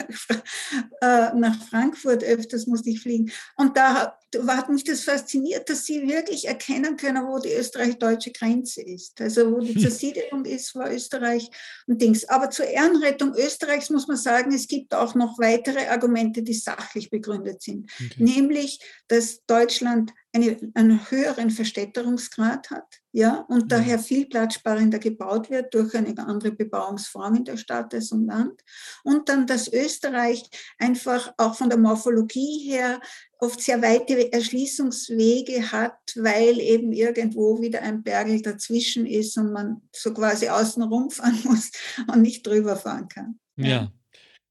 [1.01, 3.31] äh, nach Frankfurt öfters, musste ich fliegen.
[3.55, 8.81] Und da hat mich das fasziniert, dass sie wirklich erkennen können, wo die österreich-deutsche Grenze
[8.81, 9.19] ist.
[9.21, 9.79] Also wo die.
[9.89, 11.49] Zersiedelung ist, war Österreich
[11.87, 12.27] und Dings.
[12.27, 17.09] Aber zur Ehrenrettung Österreichs muss man sagen, es gibt auch noch weitere Argumente, die sachlich
[17.09, 17.91] begründet sind.
[17.93, 18.23] Okay.
[18.23, 23.67] Nämlich, dass Deutschland eine, einen höheren Verstädterungsgrad hat, ja, und mhm.
[23.69, 28.61] daher viel platzsparender gebaut wird durch eine andere Bebauungsform in der Stadt als im Land.
[29.03, 30.43] Und dann, dass Österreich
[30.77, 33.01] einfach auch von der Morphologie her
[33.39, 39.81] oft sehr weite Erschließungswege hat, weil eben irgendwo wieder ein Bergel dazwischen ist und man
[39.95, 41.71] so quasi außen rumfahren muss
[42.07, 43.39] und nicht drüber fahren kann.
[43.55, 43.67] Ja.
[43.67, 43.93] ja.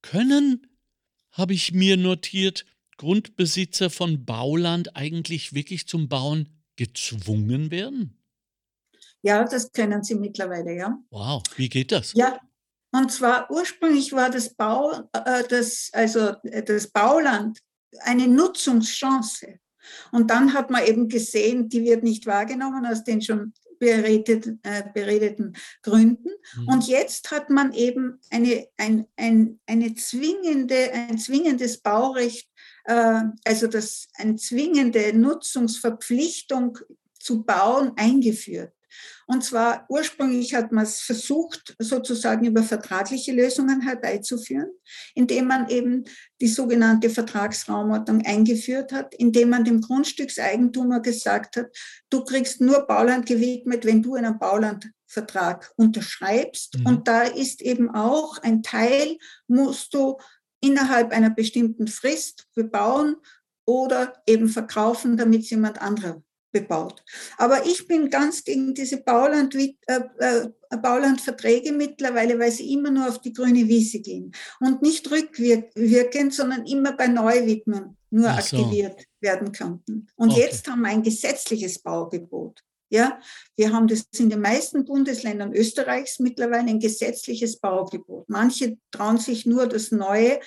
[0.02, 0.67] Können,
[1.38, 2.66] habe ich mir notiert,
[2.98, 8.18] Grundbesitzer von Bauland eigentlich wirklich zum Bauen gezwungen werden?
[9.22, 10.98] Ja, das können sie mittlerweile, ja.
[11.10, 12.12] Wow, wie geht das?
[12.14, 12.40] Ja,
[12.92, 17.58] und zwar ursprünglich war das Bau, äh, das, also äh, das Bauland
[18.00, 19.58] eine Nutzungschance.
[20.12, 24.84] Und dann hat man eben gesehen, die wird nicht wahrgenommen aus den schon beredet, äh,
[24.92, 26.30] beredeten Gründen.
[26.56, 26.68] Mhm.
[26.68, 32.48] Und jetzt hat man eben eine, ein, ein, eine zwingende, ein zwingendes Baurecht,
[32.84, 36.78] äh, also das, eine zwingende Nutzungsverpflichtung
[37.18, 38.72] zu bauen eingeführt.
[39.26, 44.70] Und zwar ursprünglich hat man es versucht, sozusagen über vertragliche Lösungen herbeizuführen,
[45.14, 46.04] indem man eben
[46.40, 51.66] die sogenannte Vertragsraumordnung eingeführt hat, indem man dem Grundstückseigentümer gesagt hat,
[52.10, 56.78] du kriegst nur Bauland gewidmet, wenn du einen Baulandvertrag unterschreibst.
[56.78, 56.86] Mhm.
[56.86, 60.18] Und da ist eben auch ein Teil, musst du
[60.60, 63.16] innerhalb einer bestimmten Frist bebauen
[63.66, 66.22] oder eben verkaufen, damit es jemand anderer
[66.52, 67.02] bebaut.
[67.36, 69.74] Aber ich bin ganz gegen diese Bauland, äh,
[70.18, 76.34] äh, Baulandverträge mittlerweile, weil sie immer nur auf die grüne Wiese gehen und nicht rückwirkend,
[76.34, 78.30] sondern immer bei Neuwidmung nur so.
[78.30, 80.06] aktiviert werden könnten.
[80.16, 80.40] Und okay.
[80.40, 82.62] jetzt haben wir ein gesetzliches Baugebot.
[82.90, 83.20] Ja,
[83.54, 88.28] wir haben das in den meisten Bundesländern Österreichs mittlerweile ein gesetzliches Baugebot.
[88.28, 90.40] Manche trauen sich nur, das Neue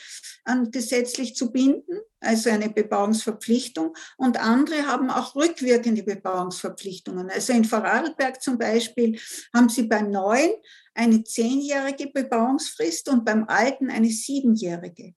[0.43, 3.95] an gesetzlich zu binden, also eine Bebauungsverpflichtung.
[4.17, 7.29] Und andere haben auch rückwirkende Bebauungsverpflichtungen.
[7.29, 9.19] Also in Vorarlberg zum Beispiel
[9.53, 10.51] haben sie beim Neuen
[10.95, 15.13] eine zehnjährige Bebauungsfrist und beim Alten eine siebenjährige.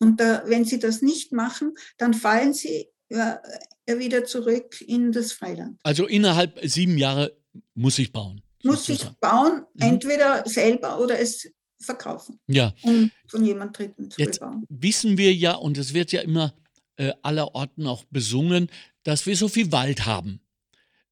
[0.00, 3.40] Und da, wenn sie das nicht machen, dann fallen sie ja,
[3.86, 5.78] wieder zurück in das Freiland.
[5.82, 7.36] Also innerhalb sieben Jahre
[7.74, 8.42] muss ich bauen.
[8.62, 9.82] Muss ich bauen, mhm.
[9.82, 11.48] entweder selber oder es
[11.80, 12.40] verkaufen.
[12.48, 12.74] Ja.
[12.82, 14.64] Um von jemand Dritten zu Jetzt bebauen.
[14.68, 16.54] Wissen wir ja, und es wird ja immer
[16.96, 18.68] äh, allerorten auch besungen,
[19.04, 20.40] dass wir so viel Wald haben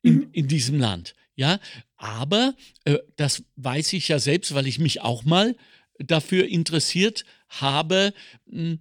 [0.02, 0.28] in, mhm.
[0.32, 1.14] in diesem Land.
[1.36, 1.60] Ja,
[1.96, 5.54] aber äh, das weiß ich ja selbst, weil ich mich auch mal
[5.98, 8.12] dafür interessiert habe.
[8.46, 8.78] Mh,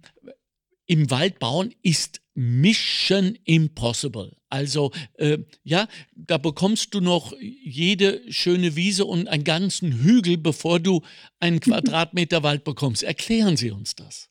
[0.86, 4.36] Im Wald bauen ist Mission Impossible.
[4.48, 10.78] Also äh, ja, da bekommst du noch jede schöne Wiese und einen ganzen Hügel, bevor
[10.78, 11.02] du
[11.40, 13.02] einen Quadratmeter Wald bekommst.
[13.02, 14.30] Erklären Sie uns das.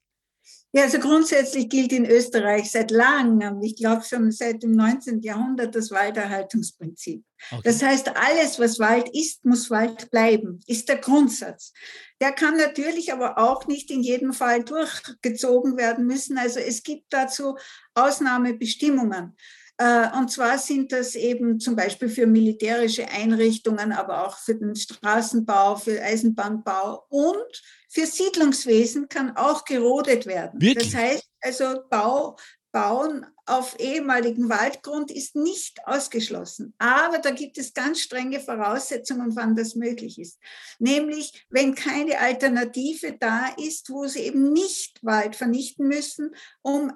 [0.76, 5.22] Ja, also grundsätzlich gilt in Österreich seit langem, ich glaube schon seit dem 19.
[5.22, 7.24] Jahrhundert, das Walderhaltungsprinzip.
[7.50, 7.62] Okay.
[7.64, 11.72] Das heißt, alles, was Wald ist, muss Wald bleiben, ist der Grundsatz.
[12.20, 16.38] Der kann natürlich aber auch nicht in jedem Fall durchgezogen werden müssen.
[16.38, 17.56] Also es gibt dazu
[17.94, 19.38] Ausnahmebestimmungen.
[19.78, 24.76] Äh, und zwar sind das eben zum Beispiel für militärische Einrichtungen, aber auch für den
[24.76, 30.62] Straßenbau, für Eisenbahnbau und für Siedlungswesen kann auch gerodet werden.
[30.62, 30.92] Wirklich?
[30.92, 32.38] Das heißt also Bau,
[32.72, 36.74] Bauen auf ehemaligen Waldgrund ist nicht ausgeschlossen.
[36.78, 40.40] Aber da gibt es ganz strenge Voraussetzungen, wann das möglich ist.
[40.80, 46.92] Nämlich, wenn keine Alternative da ist, wo sie eben nicht Wald vernichten müssen, um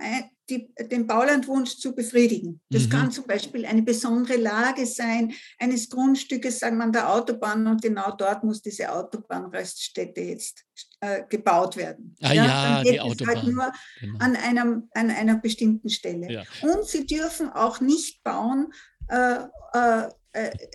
[0.49, 2.59] die, den Baulandwunsch zu befriedigen.
[2.69, 2.89] Das mhm.
[2.89, 7.81] kann zum Beispiel eine besondere Lage sein eines Grundstückes, sagen wir an der Autobahn, und
[7.81, 10.65] genau dort muss diese Autobahnraststätte jetzt
[11.01, 12.15] äh, gebaut werden.
[12.21, 13.35] Ah ja, ja die halt Autobahn.
[13.35, 14.19] Halt nur genau.
[14.19, 16.31] an, einem, an einer bestimmten Stelle.
[16.31, 16.43] Ja.
[16.61, 18.73] Und sie dürfen auch nicht bauen,
[19.07, 19.43] äh,
[19.73, 20.09] äh,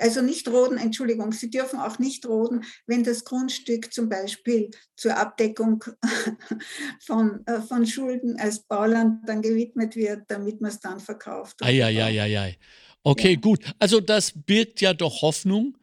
[0.00, 5.16] also nicht roden, Entschuldigung, sie dürfen auch nicht roden, wenn das Grundstück zum Beispiel zur
[5.16, 5.84] Abdeckung
[7.00, 11.62] von, äh, von Schulden als Bauland dann gewidmet wird, damit man es dann verkauft.
[11.62, 12.58] Eieieiei.
[13.02, 13.40] Okay, ja.
[13.40, 13.60] gut.
[13.78, 15.76] Also das birgt ja doch Hoffnung,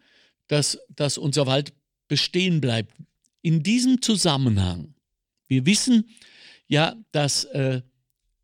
[0.47, 1.73] dass, dass unser Wald
[2.07, 2.93] bestehen bleibt.
[3.41, 4.93] In diesem Zusammenhang,
[5.47, 6.09] wir wissen
[6.67, 7.81] ja, dass äh,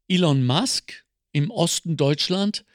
[0.08, 2.66] Elon Musk im Osten Deutschland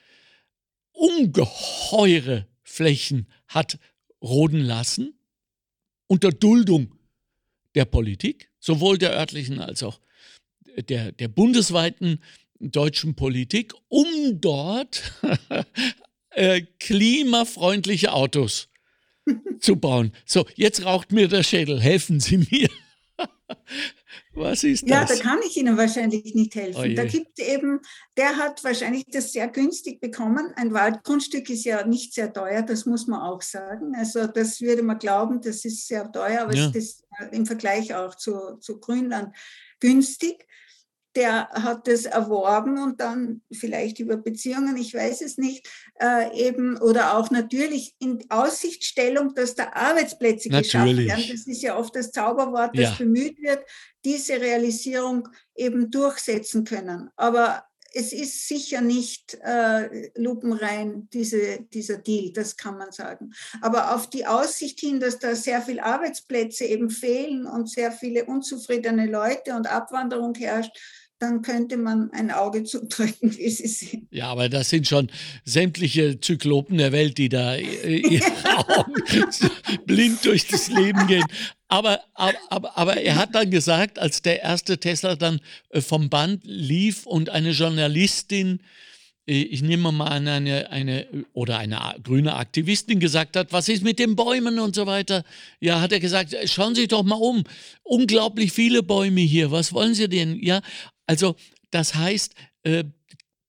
[1.03, 3.79] ungeheure Flächen hat
[4.23, 5.15] roden lassen,
[6.07, 6.95] unter Duldung
[7.75, 10.01] der Politik, sowohl der örtlichen als auch
[10.77, 12.23] der, der bundesweiten
[12.61, 15.03] deutschen Politik, um dort
[16.31, 18.69] äh, klimafreundliche Autos
[19.59, 20.13] zu bauen.
[20.25, 21.81] So, jetzt raucht mir der Schädel.
[21.81, 22.69] Helfen Sie mir.
[24.35, 24.91] Was ist das?
[24.91, 26.93] Ja, da kann ich Ihnen wahrscheinlich nicht helfen.
[26.93, 27.80] Oh da gibt eben,
[28.16, 30.53] der hat wahrscheinlich das sehr günstig bekommen.
[30.57, 33.95] Ein Waldgrundstück ist ja nicht sehr teuer, das muss man auch sagen.
[33.97, 36.68] Also das würde man glauben, das ist sehr teuer, aber ja.
[36.68, 39.37] es ist im Vergleich auch zu, zu Grünland
[39.80, 40.47] günstig
[41.14, 45.68] der hat es erworben und dann vielleicht über Beziehungen, ich weiß es nicht,
[46.01, 50.72] äh, eben oder auch natürlich in Aussichtstellung, dass da Arbeitsplätze natürlich.
[50.72, 51.24] geschaffen werden.
[51.30, 52.95] Das ist ja oft das Zauberwort, das ja.
[52.99, 53.62] bemüht wird,
[54.05, 57.11] diese Realisierung eben durchsetzen können.
[57.17, 63.33] Aber es ist sicher nicht äh, lupenrein, diese, dieser Deal, das kann man sagen.
[63.61, 68.25] Aber auf die Aussicht hin, dass da sehr viele Arbeitsplätze eben fehlen und sehr viele
[68.25, 70.77] unzufriedene Leute und Abwanderung herrscht,
[71.23, 74.09] dann könnte man ein Auge zudrücken, wie Sie sehen.
[74.11, 75.09] Ja, aber das sind schon
[75.45, 78.27] sämtliche Zyklopen der Welt, die da äh, ihre
[79.87, 81.25] blind durch das Leben gehen.
[81.68, 86.11] Aber, aber, aber, aber, er hat dann gesagt, als der erste Tesla dann äh, vom
[86.11, 88.61] Band lief und eine Journalistin,
[89.27, 93.85] äh, ich nehme mal an, eine, eine oder eine grüne Aktivistin gesagt hat, was ist
[93.85, 95.25] mit den Bäumen und so weiter.
[95.61, 97.45] Ja, hat er gesagt, schauen Sie doch mal um.
[97.85, 99.53] Unglaublich viele Bäume hier.
[99.53, 100.43] Was wollen Sie denn?
[100.43, 100.61] Ja,
[101.13, 101.37] also
[101.71, 102.85] das heißt, äh,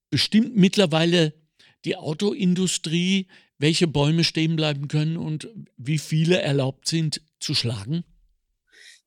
[0.10, 1.34] bestimmt mittlerweile
[1.86, 5.48] die Autoindustrie, welche Bäume stehen bleiben können und
[5.78, 8.04] wie viele erlaubt sind zu schlagen?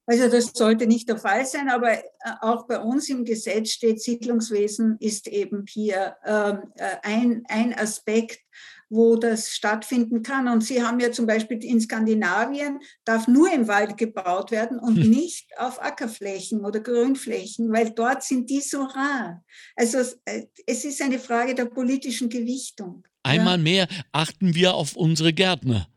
[0.07, 2.03] Also das sollte nicht der Fall sein, aber äh,
[2.41, 8.41] auch bei uns im Gesetz steht, Siedlungswesen ist eben hier ähm, äh, ein, ein Aspekt,
[8.89, 10.49] wo das stattfinden kann.
[10.49, 14.97] Und Sie haben ja zum Beispiel in Skandinavien, darf nur im Wald gebaut werden und
[14.97, 15.11] hm.
[15.11, 19.45] nicht auf Ackerflächen oder Grünflächen, weil dort sind die so rar.
[19.75, 23.07] Also äh, es ist eine Frage der politischen Gewichtung.
[23.23, 23.63] Einmal ja.
[23.63, 25.89] mehr achten wir auf unsere Gärtner.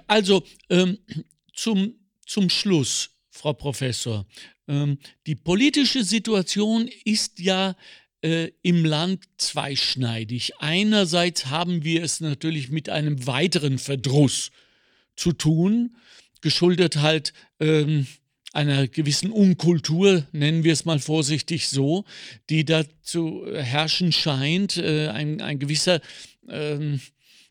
[0.07, 0.99] Also ähm,
[1.55, 1.95] zum,
[2.27, 4.27] zum Schluss, Frau Professor.
[4.69, 7.77] Ähm, die politische Situation ist ja
[8.23, 10.53] äh, im Land zweischneidig.
[10.59, 14.51] Einerseits haben wir es natürlich mit einem weiteren Verdruss
[15.17, 15.97] zu tun,
[16.41, 18.07] geschuldet halt ähm,
[18.53, 22.05] einer gewissen Unkultur, nennen wir es mal vorsichtig so,
[22.49, 26.01] die da zu herrschen scheint, äh, ein, ein gewisser
[26.49, 27.01] ähm,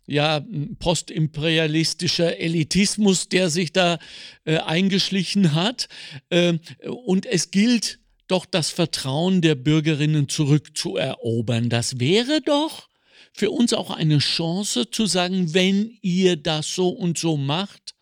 [0.09, 0.45] ja,
[0.79, 3.99] postimperialistischer Elitismus, der sich da
[4.45, 5.87] äh, eingeschlichen hat.
[6.29, 6.57] Äh,
[6.87, 11.69] und es gilt doch das Vertrauen der Bürgerinnen zurückzuerobern.
[11.69, 12.89] Das wäre doch
[13.33, 17.95] für uns auch eine Chance zu sagen, wenn ihr das so und so macht,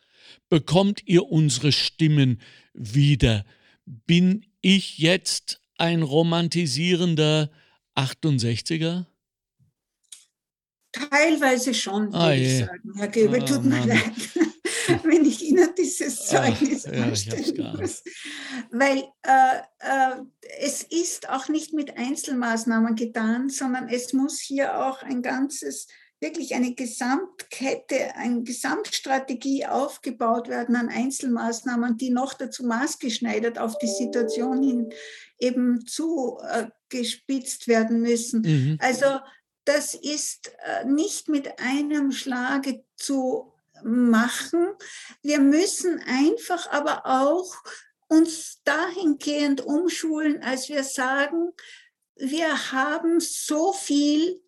[0.50, 2.42] bekommt ihr unsere Stimmen
[2.74, 3.46] wieder.
[3.86, 7.50] Bin ich jetzt ein romantisierender
[7.96, 9.06] 68er?
[11.10, 12.94] Teilweise schon, würde ah, ich sagen.
[12.96, 13.88] Herr Göbel, ah, tut mir Mann.
[13.88, 14.14] leid,
[15.04, 18.04] wenn ich Ihnen dieses Zeugnis Ach, anstellen ja, muss.
[18.72, 20.22] Weil äh, äh,
[20.60, 25.88] es ist auch nicht mit Einzelmaßnahmen getan, sondern es muss hier auch ein ganzes
[26.20, 33.88] wirklich eine Gesamtkette, eine Gesamtstrategie aufgebaut werden an Einzelmaßnahmen, die noch dazu maßgeschneidert auf die
[33.88, 34.90] Situation hin
[35.40, 38.42] eben zugespitzt werden müssen.
[38.42, 38.78] Mhm.
[38.80, 39.20] Also
[39.68, 43.54] das ist äh, nicht mit einem Schlage zu
[43.84, 44.68] machen.
[45.22, 47.54] Wir müssen einfach aber auch
[48.08, 51.52] uns dahingehend umschulen, als wir sagen,
[52.16, 54.42] wir haben so viel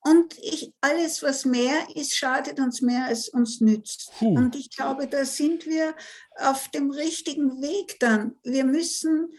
[0.00, 4.10] und ich, alles, was mehr ist, schadet uns mehr, als uns nützt.
[4.18, 4.34] Puh.
[4.34, 5.94] Und ich glaube, da sind wir
[6.36, 8.38] auf dem richtigen Weg dann.
[8.42, 9.30] Wir müssen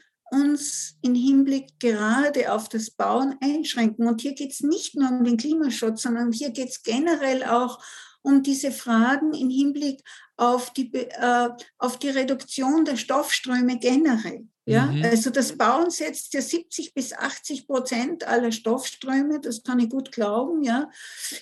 [0.42, 4.08] uns im Hinblick gerade auf das Bauen einschränken.
[4.08, 7.80] Und hier geht es nicht nur um den Klimaschutz, sondern hier geht es generell auch
[8.22, 10.02] um diese Fragen im Hinblick
[10.36, 14.48] auf die, äh, auf die Reduktion der Stoffströme generell.
[14.68, 15.04] Ja, mhm.
[15.04, 20.12] also das Bauen setzt ja 70 bis 80 Prozent aller Stoffströme, das kann ich gut
[20.12, 20.90] glauben, ja,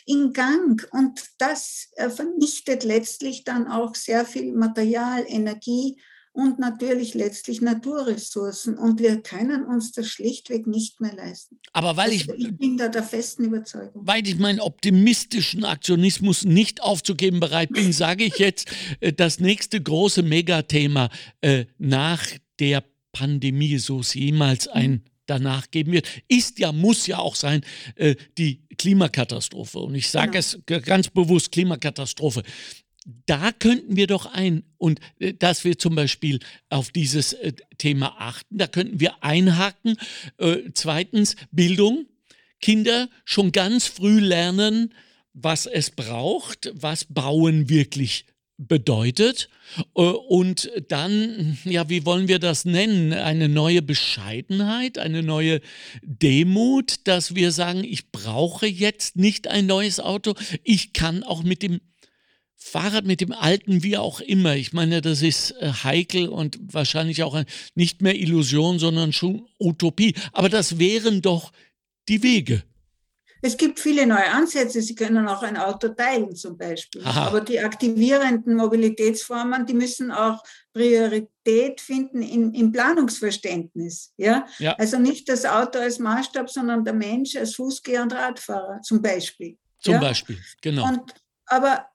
[0.06, 0.86] in Gang.
[0.91, 6.02] Und das äh, vernichtet letztlich dann auch sehr viel Material, Energie
[6.34, 8.76] und natürlich letztlich Naturressourcen.
[8.78, 11.60] Und wir können uns das schlichtweg nicht mehr leisten.
[11.74, 14.02] Aber weil also ich, ich bin da der festen Überzeugung.
[14.06, 18.68] Weil ich meinen optimistischen Aktionismus nicht aufzugeben bereit bin, sage ich jetzt,
[19.00, 21.10] äh, das nächste große Megathema
[21.42, 22.26] äh, nach
[22.60, 25.02] der Pandemie, so es jemals ein mhm.
[25.28, 27.62] danach geben wird, ist ja, muss ja auch sein,
[27.96, 29.78] äh, die Klimakatastrophe.
[29.78, 30.80] Und ich sage genau.
[30.80, 32.42] es ganz bewusst, Klimakatastrophe
[33.26, 36.39] da könnten wir doch ein, und äh, dass wir zum Beispiel
[36.70, 39.97] auf dieses äh, Thema achten, da könnten wir einhaken.
[40.38, 42.06] Äh, zweitens, Bildung.
[42.62, 44.93] Kinder schon ganz früh lernen,
[45.34, 48.26] was es braucht, was Bauen wirklich
[48.58, 49.49] bedeutet.
[49.93, 53.12] Und dann, ja, wie wollen wir das nennen?
[53.12, 55.60] Eine neue Bescheidenheit, eine neue
[56.04, 60.34] Demut, dass wir sagen, ich brauche jetzt nicht ein neues Auto,
[60.64, 61.82] ich kann auch mit dem
[62.64, 64.55] Fahrrad mit dem alten, wie auch immer.
[64.55, 67.43] Ich meine, das ist äh, heikel und wahrscheinlich auch
[67.76, 70.16] nicht mehr Illusion, sondern schon Utopie.
[70.32, 71.51] Aber das wären doch
[72.07, 72.64] die Wege.
[73.45, 74.82] Es gibt viele neue Ansätze.
[74.82, 77.03] Sie können auch ein Auto teilen zum Beispiel.
[77.03, 77.28] Aha.
[77.28, 80.41] Aber die aktivierenden Mobilitätsformen, die müssen auch
[80.72, 84.14] Priorität finden in, im Planungsverständnis.
[84.16, 84.47] Ja?
[84.59, 84.72] ja?
[84.76, 89.57] Also nicht das Auto als Maßstab, sondern der Mensch als Fußgänger und Radfahrer zum Beispiel.
[89.80, 89.99] Zum ja?
[89.99, 90.88] Beispiel, genau.
[90.88, 91.14] Und,
[91.47, 91.86] aber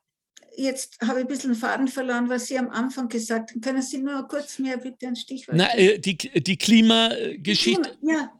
[0.58, 3.60] jetzt habe ich ein bisschen Faden verloren, was Sie am Anfang gesagt haben.
[3.60, 5.56] Können Sie nur kurz mehr bitte ein Stichwort?
[5.56, 7.96] Na, äh, die, die Klimageschichte.
[8.00, 8.32] Klima, ja,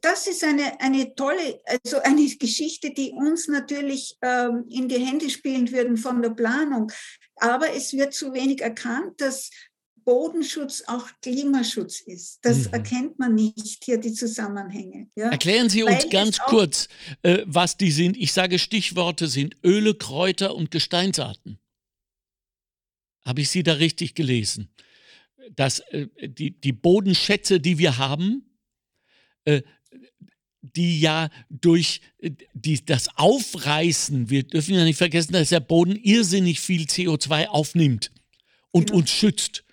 [0.00, 5.30] das ist eine, eine tolle, also eine Geschichte, die uns natürlich ähm, in die Hände
[5.30, 6.90] spielen würden von der Planung.
[7.36, 9.50] Aber es wird zu wenig erkannt, dass
[10.04, 12.38] Bodenschutz auch Klimaschutz ist.
[12.42, 12.74] Das mhm.
[12.74, 15.08] erkennt man nicht hier, die Zusammenhänge.
[15.16, 15.30] Ja?
[15.30, 16.88] Erklären Sie uns Weil ganz kurz,
[17.22, 18.16] äh, was die sind.
[18.16, 21.58] Ich sage Stichworte sind Öle, Kräuter und Gesteinsarten.
[23.24, 24.68] Habe ich Sie da richtig gelesen?
[25.56, 28.58] Dass äh, die, die Bodenschätze, die wir haben,
[29.44, 29.62] äh,
[30.60, 35.96] die ja durch äh, die, das Aufreißen, wir dürfen ja nicht vergessen, dass der Boden
[35.96, 38.10] irrsinnig viel CO2 aufnimmt
[38.70, 38.98] und genau.
[38.98, 39.64] uns schützt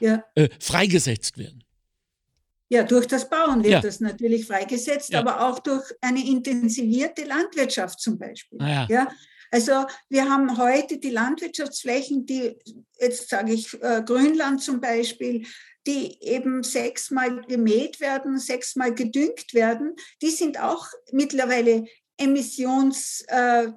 [0.00, 0.24] ja.
[0.34, 1.64] äh, freigesetzt werden.
[2.68, 3.80] Ja, durch das Bauen wird ja.
[3.80, 5.20] das natürlich freigesetzt, ja.
[5.20, 8.60] aber auch durch eine intensivierte Landwirtschaft zum Beispiel.
[8.62, 9.08] Ah, ja.
[9.50, 12.56] Also wir haben heute die Landwirtschaftsflächen, die,
[13.00, 15.44] jetzt sage ich äh, Grünland zum Beispiel,
[15.86, 21.86] die eben sechsmal gemäht werden, sechsmal gedüngt werden, die sind auch mittlerweile
[22.20, 23.68] Emissions, äh,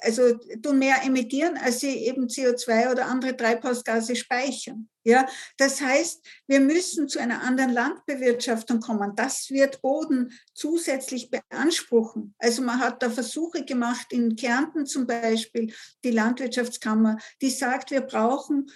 [0.00, 4.88] also tun mehr emittieren, als sie eben CO2 oder andere Treibhausgase speichern.
[5.04, 5.24] Ja,
[5.56, 9.14] das heißt, wir müssen zu einer anderen Landbewirtschaftung kommen.
[9.14, 12.34] Das wird Boden zusätzlich beanspruchen.
[12.38, 15.72] Also man hat da Versuche gemacht in Kärnten zum Beispiel,
[16.02, 18.68] die Landwirtschaftskammer, die sagt, wir brauchen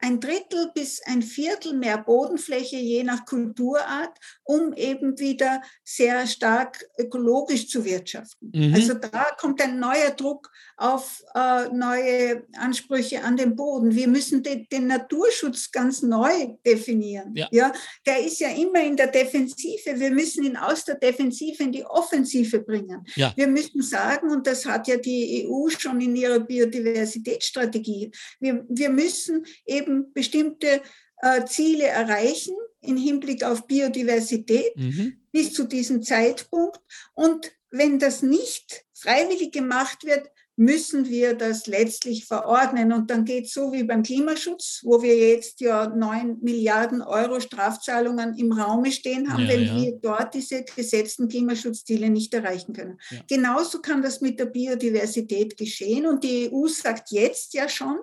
[0.00, 6.84] ein Drittel bis ein Viertel mehr Bodenfläche je nach Kulturart, um eben wieder sehr stark
[6.98, 8.50] ökologisch zu wirtschaften.
[8.54, 8.74] Mhm.
[8.74, 13.94] Also da kommt ein neuer Druck auf äh, neue Ansprüche an den Boden.
[13.94, 17.34] Wir müssen den, den Naturschutz ganz neu definieren.
[17.34, 17.48] Ja.
[17.50, 17.72] ja,
[18.06, 19.98] der ist ja immer in der Defensive.
[19.98, 23.04] Wir müssen ihn aus der Defensive in die Offensive bringen.
[23.16, 23.32] Ja.
[23.34, 28.90] Wir müssen sagen, und das hat ja die EU schon in ihrer Biodiversitätsstrategie, wir, wir
[28.90, 30.80] müssen eben bestimmte
[31.22, 35.20] äh, Ziele erreichen im Hinblick auf Biodiversität mhm.
[35.32, 36.78] bis zu diesem Zeitpunkt.
[37.14, 42.92] Und wenn das nicht freiwillig gemacht wird, müssen wir das letztlich verordnen.
[42.92, 47.38] Und dann geht es so wie beim Klimaschutz, wo wir jetzt ja neun Milliarden Euro
[47.38, 49.76] Strafzahlungen im Raume stehen haben, ja, wenn ja.
[49.76, 52.98] wir dort diese gesetzten Klimaschutzziele nicht erreichen können.
[53.10, 53.20] Ja.
[53.28, 56.06] Genauso kann das mit der Biodiversität geschehen.
[56.06, 58.00] Und die EU sagt jetzt ja schon,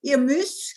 [0.00, 0.76] ihr müsst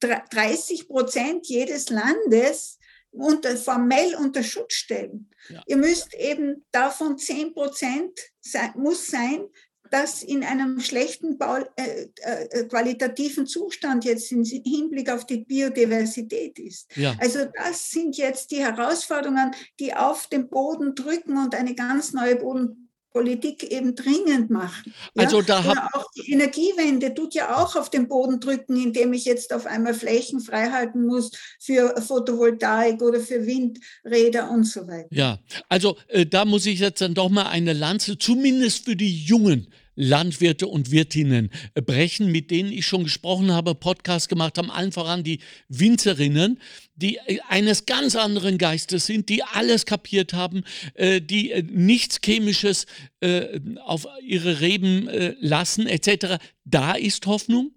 [0.00, 2.77] 30 äh, Prozent jedes Landes
[3.10, 5.30] unter, formell unter Schutz stellen.
[5.48, 5.62] Ja.
[5.66, 9.48] Ihr müsst eben davon 10 Prozent sein, muss sein,
[9.90, 11.38] das in einem schlechten
[11.76, 16.94] äh, äh, qualitativen Zustand jetzt im Hinblick auf die Biodiversität ist.
[16.96, 17.16] Ja.
[17.18, 22.36] Also das sind jetzt die Herausforderungen, die auf den Boden drücken und eine ganz neue
[22.36, 24.94] Boden Politik eben dringend machen.
[25.14, 25.24] Ja?
[25.24, 29.24] Also da hab auch die Energiewende tut ja auch auf den Boden drücken, indem ich
[29.24, 35.08] jetzt auf einmal Flächen freihalten muss für Photovoltaik oder für Windräder und so weiter.
[35.10, 35.38] Ja,
[35.68, 39.72] also äh, da muss ich jetzt dann doch mal eine Lanze, zumindest für die Jungen
[40.00, 45.24] Landwirte und Wirtinnen brechen, mit denen ich schon gesprochen habe, Podcast gemacht haben, allen voran
[45.24, 46.60] die Winzerinnen,
[46.94, 47.18] die
[47.48, 50.62] eines ganz anderen Geistes sind, die alles kapiert haben,
[50.94, 52.86] äh, die äh, nichts Chemisches
[53.20, 55.08] äh, auf ihre Reben
[55.40, 56.38] lassen, etc.
[56.64, 57.72] Da ist Hoffnung.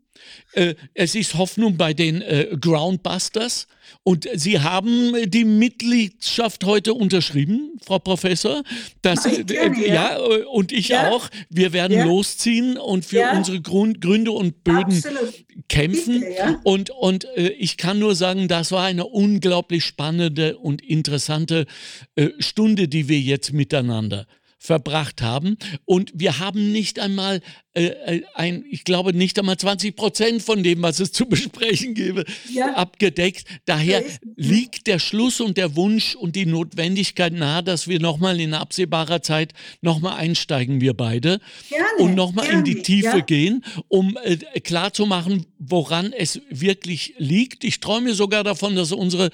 [0.54, 3.68] Äh, es ist Hoffnung bei den äh, Groundbusters
[4.04, 8.64] und Sie haben die Mitgliedschaft heute unterschrieben, Frau Professor.
[9.02, 9.74] Das, äh, ja.
[9.84, 10.18] ja.
[10.52, 11.12] und ich ja.
[11.12, 11.30] auch.
[11.50, 12.06] Wir werden ja.
[12.06, 15.46] losziehen und für unsere Grund, Gründe und Böden Absolut.
[15.70, 16.22] kämpfen.
[16.22, 21.66] Bitte, und und äh, ich kann nur sagen, das war eine unglaublich spannende und interessante
[22.16, 24.26] äh, Stunde, die wir jetzt miteinander
[24.64, 25.58] verbracht haben.
[25.86, 27.42] Und wir haben nicht einmal
[27.74, 31.96] äh, äh ein, ich glaube, nicht einmal 20 Prozent von dem, was es zu besprechen
[31.96, 32.76] gäbe, ja.
[32.76, 33.46] abgedeckt.
[33.66, 34.04] Daher
[34.36, 39.24] liegt der Schluss und der Wunsch und die Notwendigkeit nahe, dass wir nochmal in absehbarer
[39.24, 43.20] Zeit nochmal einsteigen, wir beide, gerne, und nochmal in die Tiefe ja.
[43.22, 47.64] gehen, um äh, klarzumachen, woran es wirklich liegt.
[47.64, 49.32] Ich träume sogar davon, dass unsere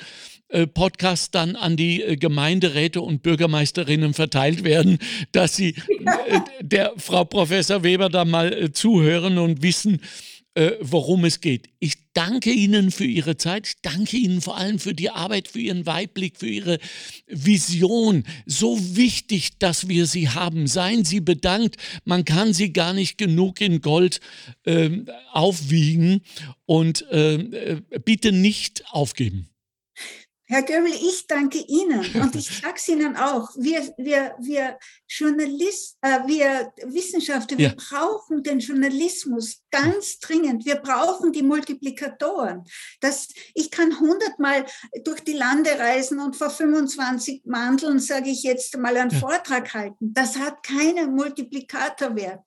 [0.65, 4.97] Podcast dann an die äh, Gemeinderäte und Bürgermeisterinnen verteilt werden,
[5.33, 10.01] dass sie äh, der Frau Professor Weber da mal zuhören und wissen,
[10.81, 11.69] worum es geht.
[11.77, 13.67] Ich danke Ihnen für Ihre Zeit.
[13.67, 16.79] Ich danke Ihnen vor allem für die Arbeit, für Ihren Weitblick, für Ihre
[17.27, 18.23] Vision.
[18.47, 20.65] So wichtig, dass wir Sie haben.
[20.65, 21.75] Seien Sie bedankt.
[22.05, 24.19] Man kann Sie gar nicht genug in Gold
[24.63, 24.89] äh,
[25.31, 26.21] aufwiegen
[26.65, 29.47] und äh, bitte nicht aufgeben.
[30.49, 33.49] Herr Göbel, ich danke Ihnen und ich sage es Ihnen auch.
[33.57, 37.69] Wir, wir, wir Journalisten, äh, wir Wissenschaftler, ja.
[37.69, 40.65] wir brauchen den Journalismus ganz dringend.
[40.65, 42.63] Wir brauchen die Multiplikatoren.
[43.01, 44.65] Das, ich kann hundertmal
[45.03, 49.19] durch die Lande reisen und vor 25 Mandeln, sage ich jetzt mal, einen ja.
[49.19, 50.13] Vortrag halten.
[50.13, 52.39] Das hat keinen Multiplikatorwert.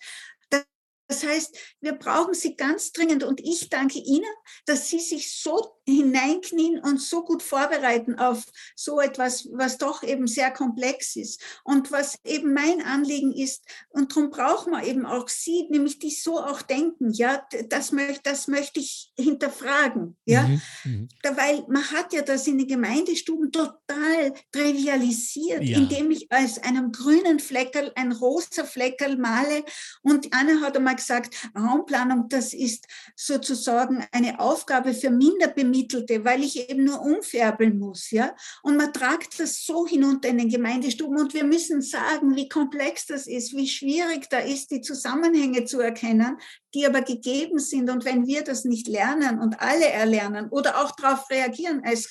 [1.11, 4.31] Das heißt, wir brauchen sie ganz dringend und ich danke Ihnen,
[4.65, 8.45] dass Sie sich so hineinknien und so gut vorbereiten auf
[8.77, 13.65] so etwas, was doch eben sehr komplex ist und was eben mein Anliegen ist.
[13.89, 17.11] Und darum brauchen wir eben auch Sie, nämlich die so auch denken.
[17.11, 20.17] Ja, das möchte, das möchte ich hinterfragen.
[20.27, 21.09] Ja, mhm, mhm.
[21.35, 25.77] weil man hat ja das in den Gemeindestuben total trivialisiert, ja.
[25.77, 29.65] indem ich als einem grünen Fleckerl ein rosa Fleckerl male
[30.03, 32.87] und Anne hat einmal gesagt, Raumplanung, das ist
[33.17, 38.35] sozusagen eine Aufgabe für Minderbemittelte, weil ich eben nur umfärbeln muss, ja.
[38.63, 43.07] Und man tragt das so hinunter in den Gemeindestuben und wir müssen sagen, wie komplex
[43.07, 46.37] das ist, wie schwierig da ist, die Zusammenhänge zu erkennen,
[46.75, 47.91] die aber gegeben sind.
[47.91, 52.09] Und wenn wir das nicht lernen und alle erlernen oder auch darauf reagieren als,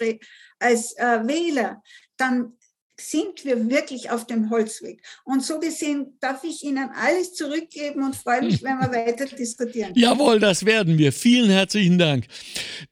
[0.60, 1.82] als äh, Wähler,
[2.18, 2.58] dann
[3.00, 5.02] sind wir wirklich auf dem Holzweg.
[5.24, 9.94] Und so gesehen darf ich Ihnen alles zurückgeben und freue mich, wenn wir weiter diskutieren.
[9.96, 11.12] Jawohl, das werden wir.
[11.12, 12.26] Vielen herzlichen Dank.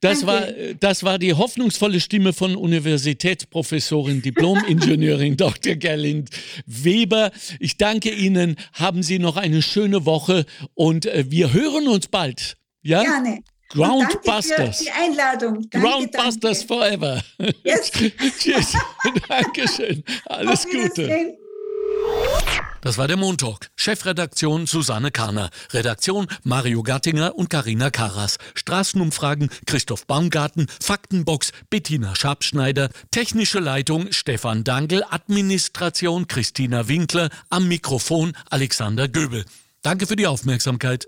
[0.01, 0.47] Das, war,
[0.79, 5.75] das war die hoffnungsvolle Stimme von Universitätsprofessorin, Diplom-Ingenieurin Dr.
[5.75, 6.29] Gerlind
[6.65, 7.31] Weber.
[7.59, 8.55] Ich danke Ihnen.
[8.73, 12.57] Haben Sie noch eine schöne Woche und äh, wir hören uns bald.
[12.81, 13.03] Ja?
[13.03, 13.39] Gerne.
[13.69, 14.79] Groundbusters.
[14.79, 15.69] die Einladung.
[15.69, 16.67] Danke, Groundbusters danke.
[16.67, 17.23] forever.
[17.63, 17.91] Yes.
[18.39, 18.73] Tschüss.
[19.27, 20.03] Dankeschön.
[20.25, 21.37] Alles Gute.
[22.81, 23.69] Das war der Montalk.
[23.75, 25.49] Chefredaktion Susanne Karner.
[25.71, 28.37] Redaktion Mario Gattinger und Karina Karas.
[28.55, 30.67] Straßenumfragen Christoph Baumgarten.
[30.81, 32.89] Faktenbox Bettina Schabschneider.
[33.11, 35.03] Technische Leitung Stefan Dangel.
[35.09, 37.29] Administration Christina Winkler.
[37.49, 39.43] Am Mikrofon Alexander Göbel.
[39.81, 41.07] Danke für die Aufmerksamkeit.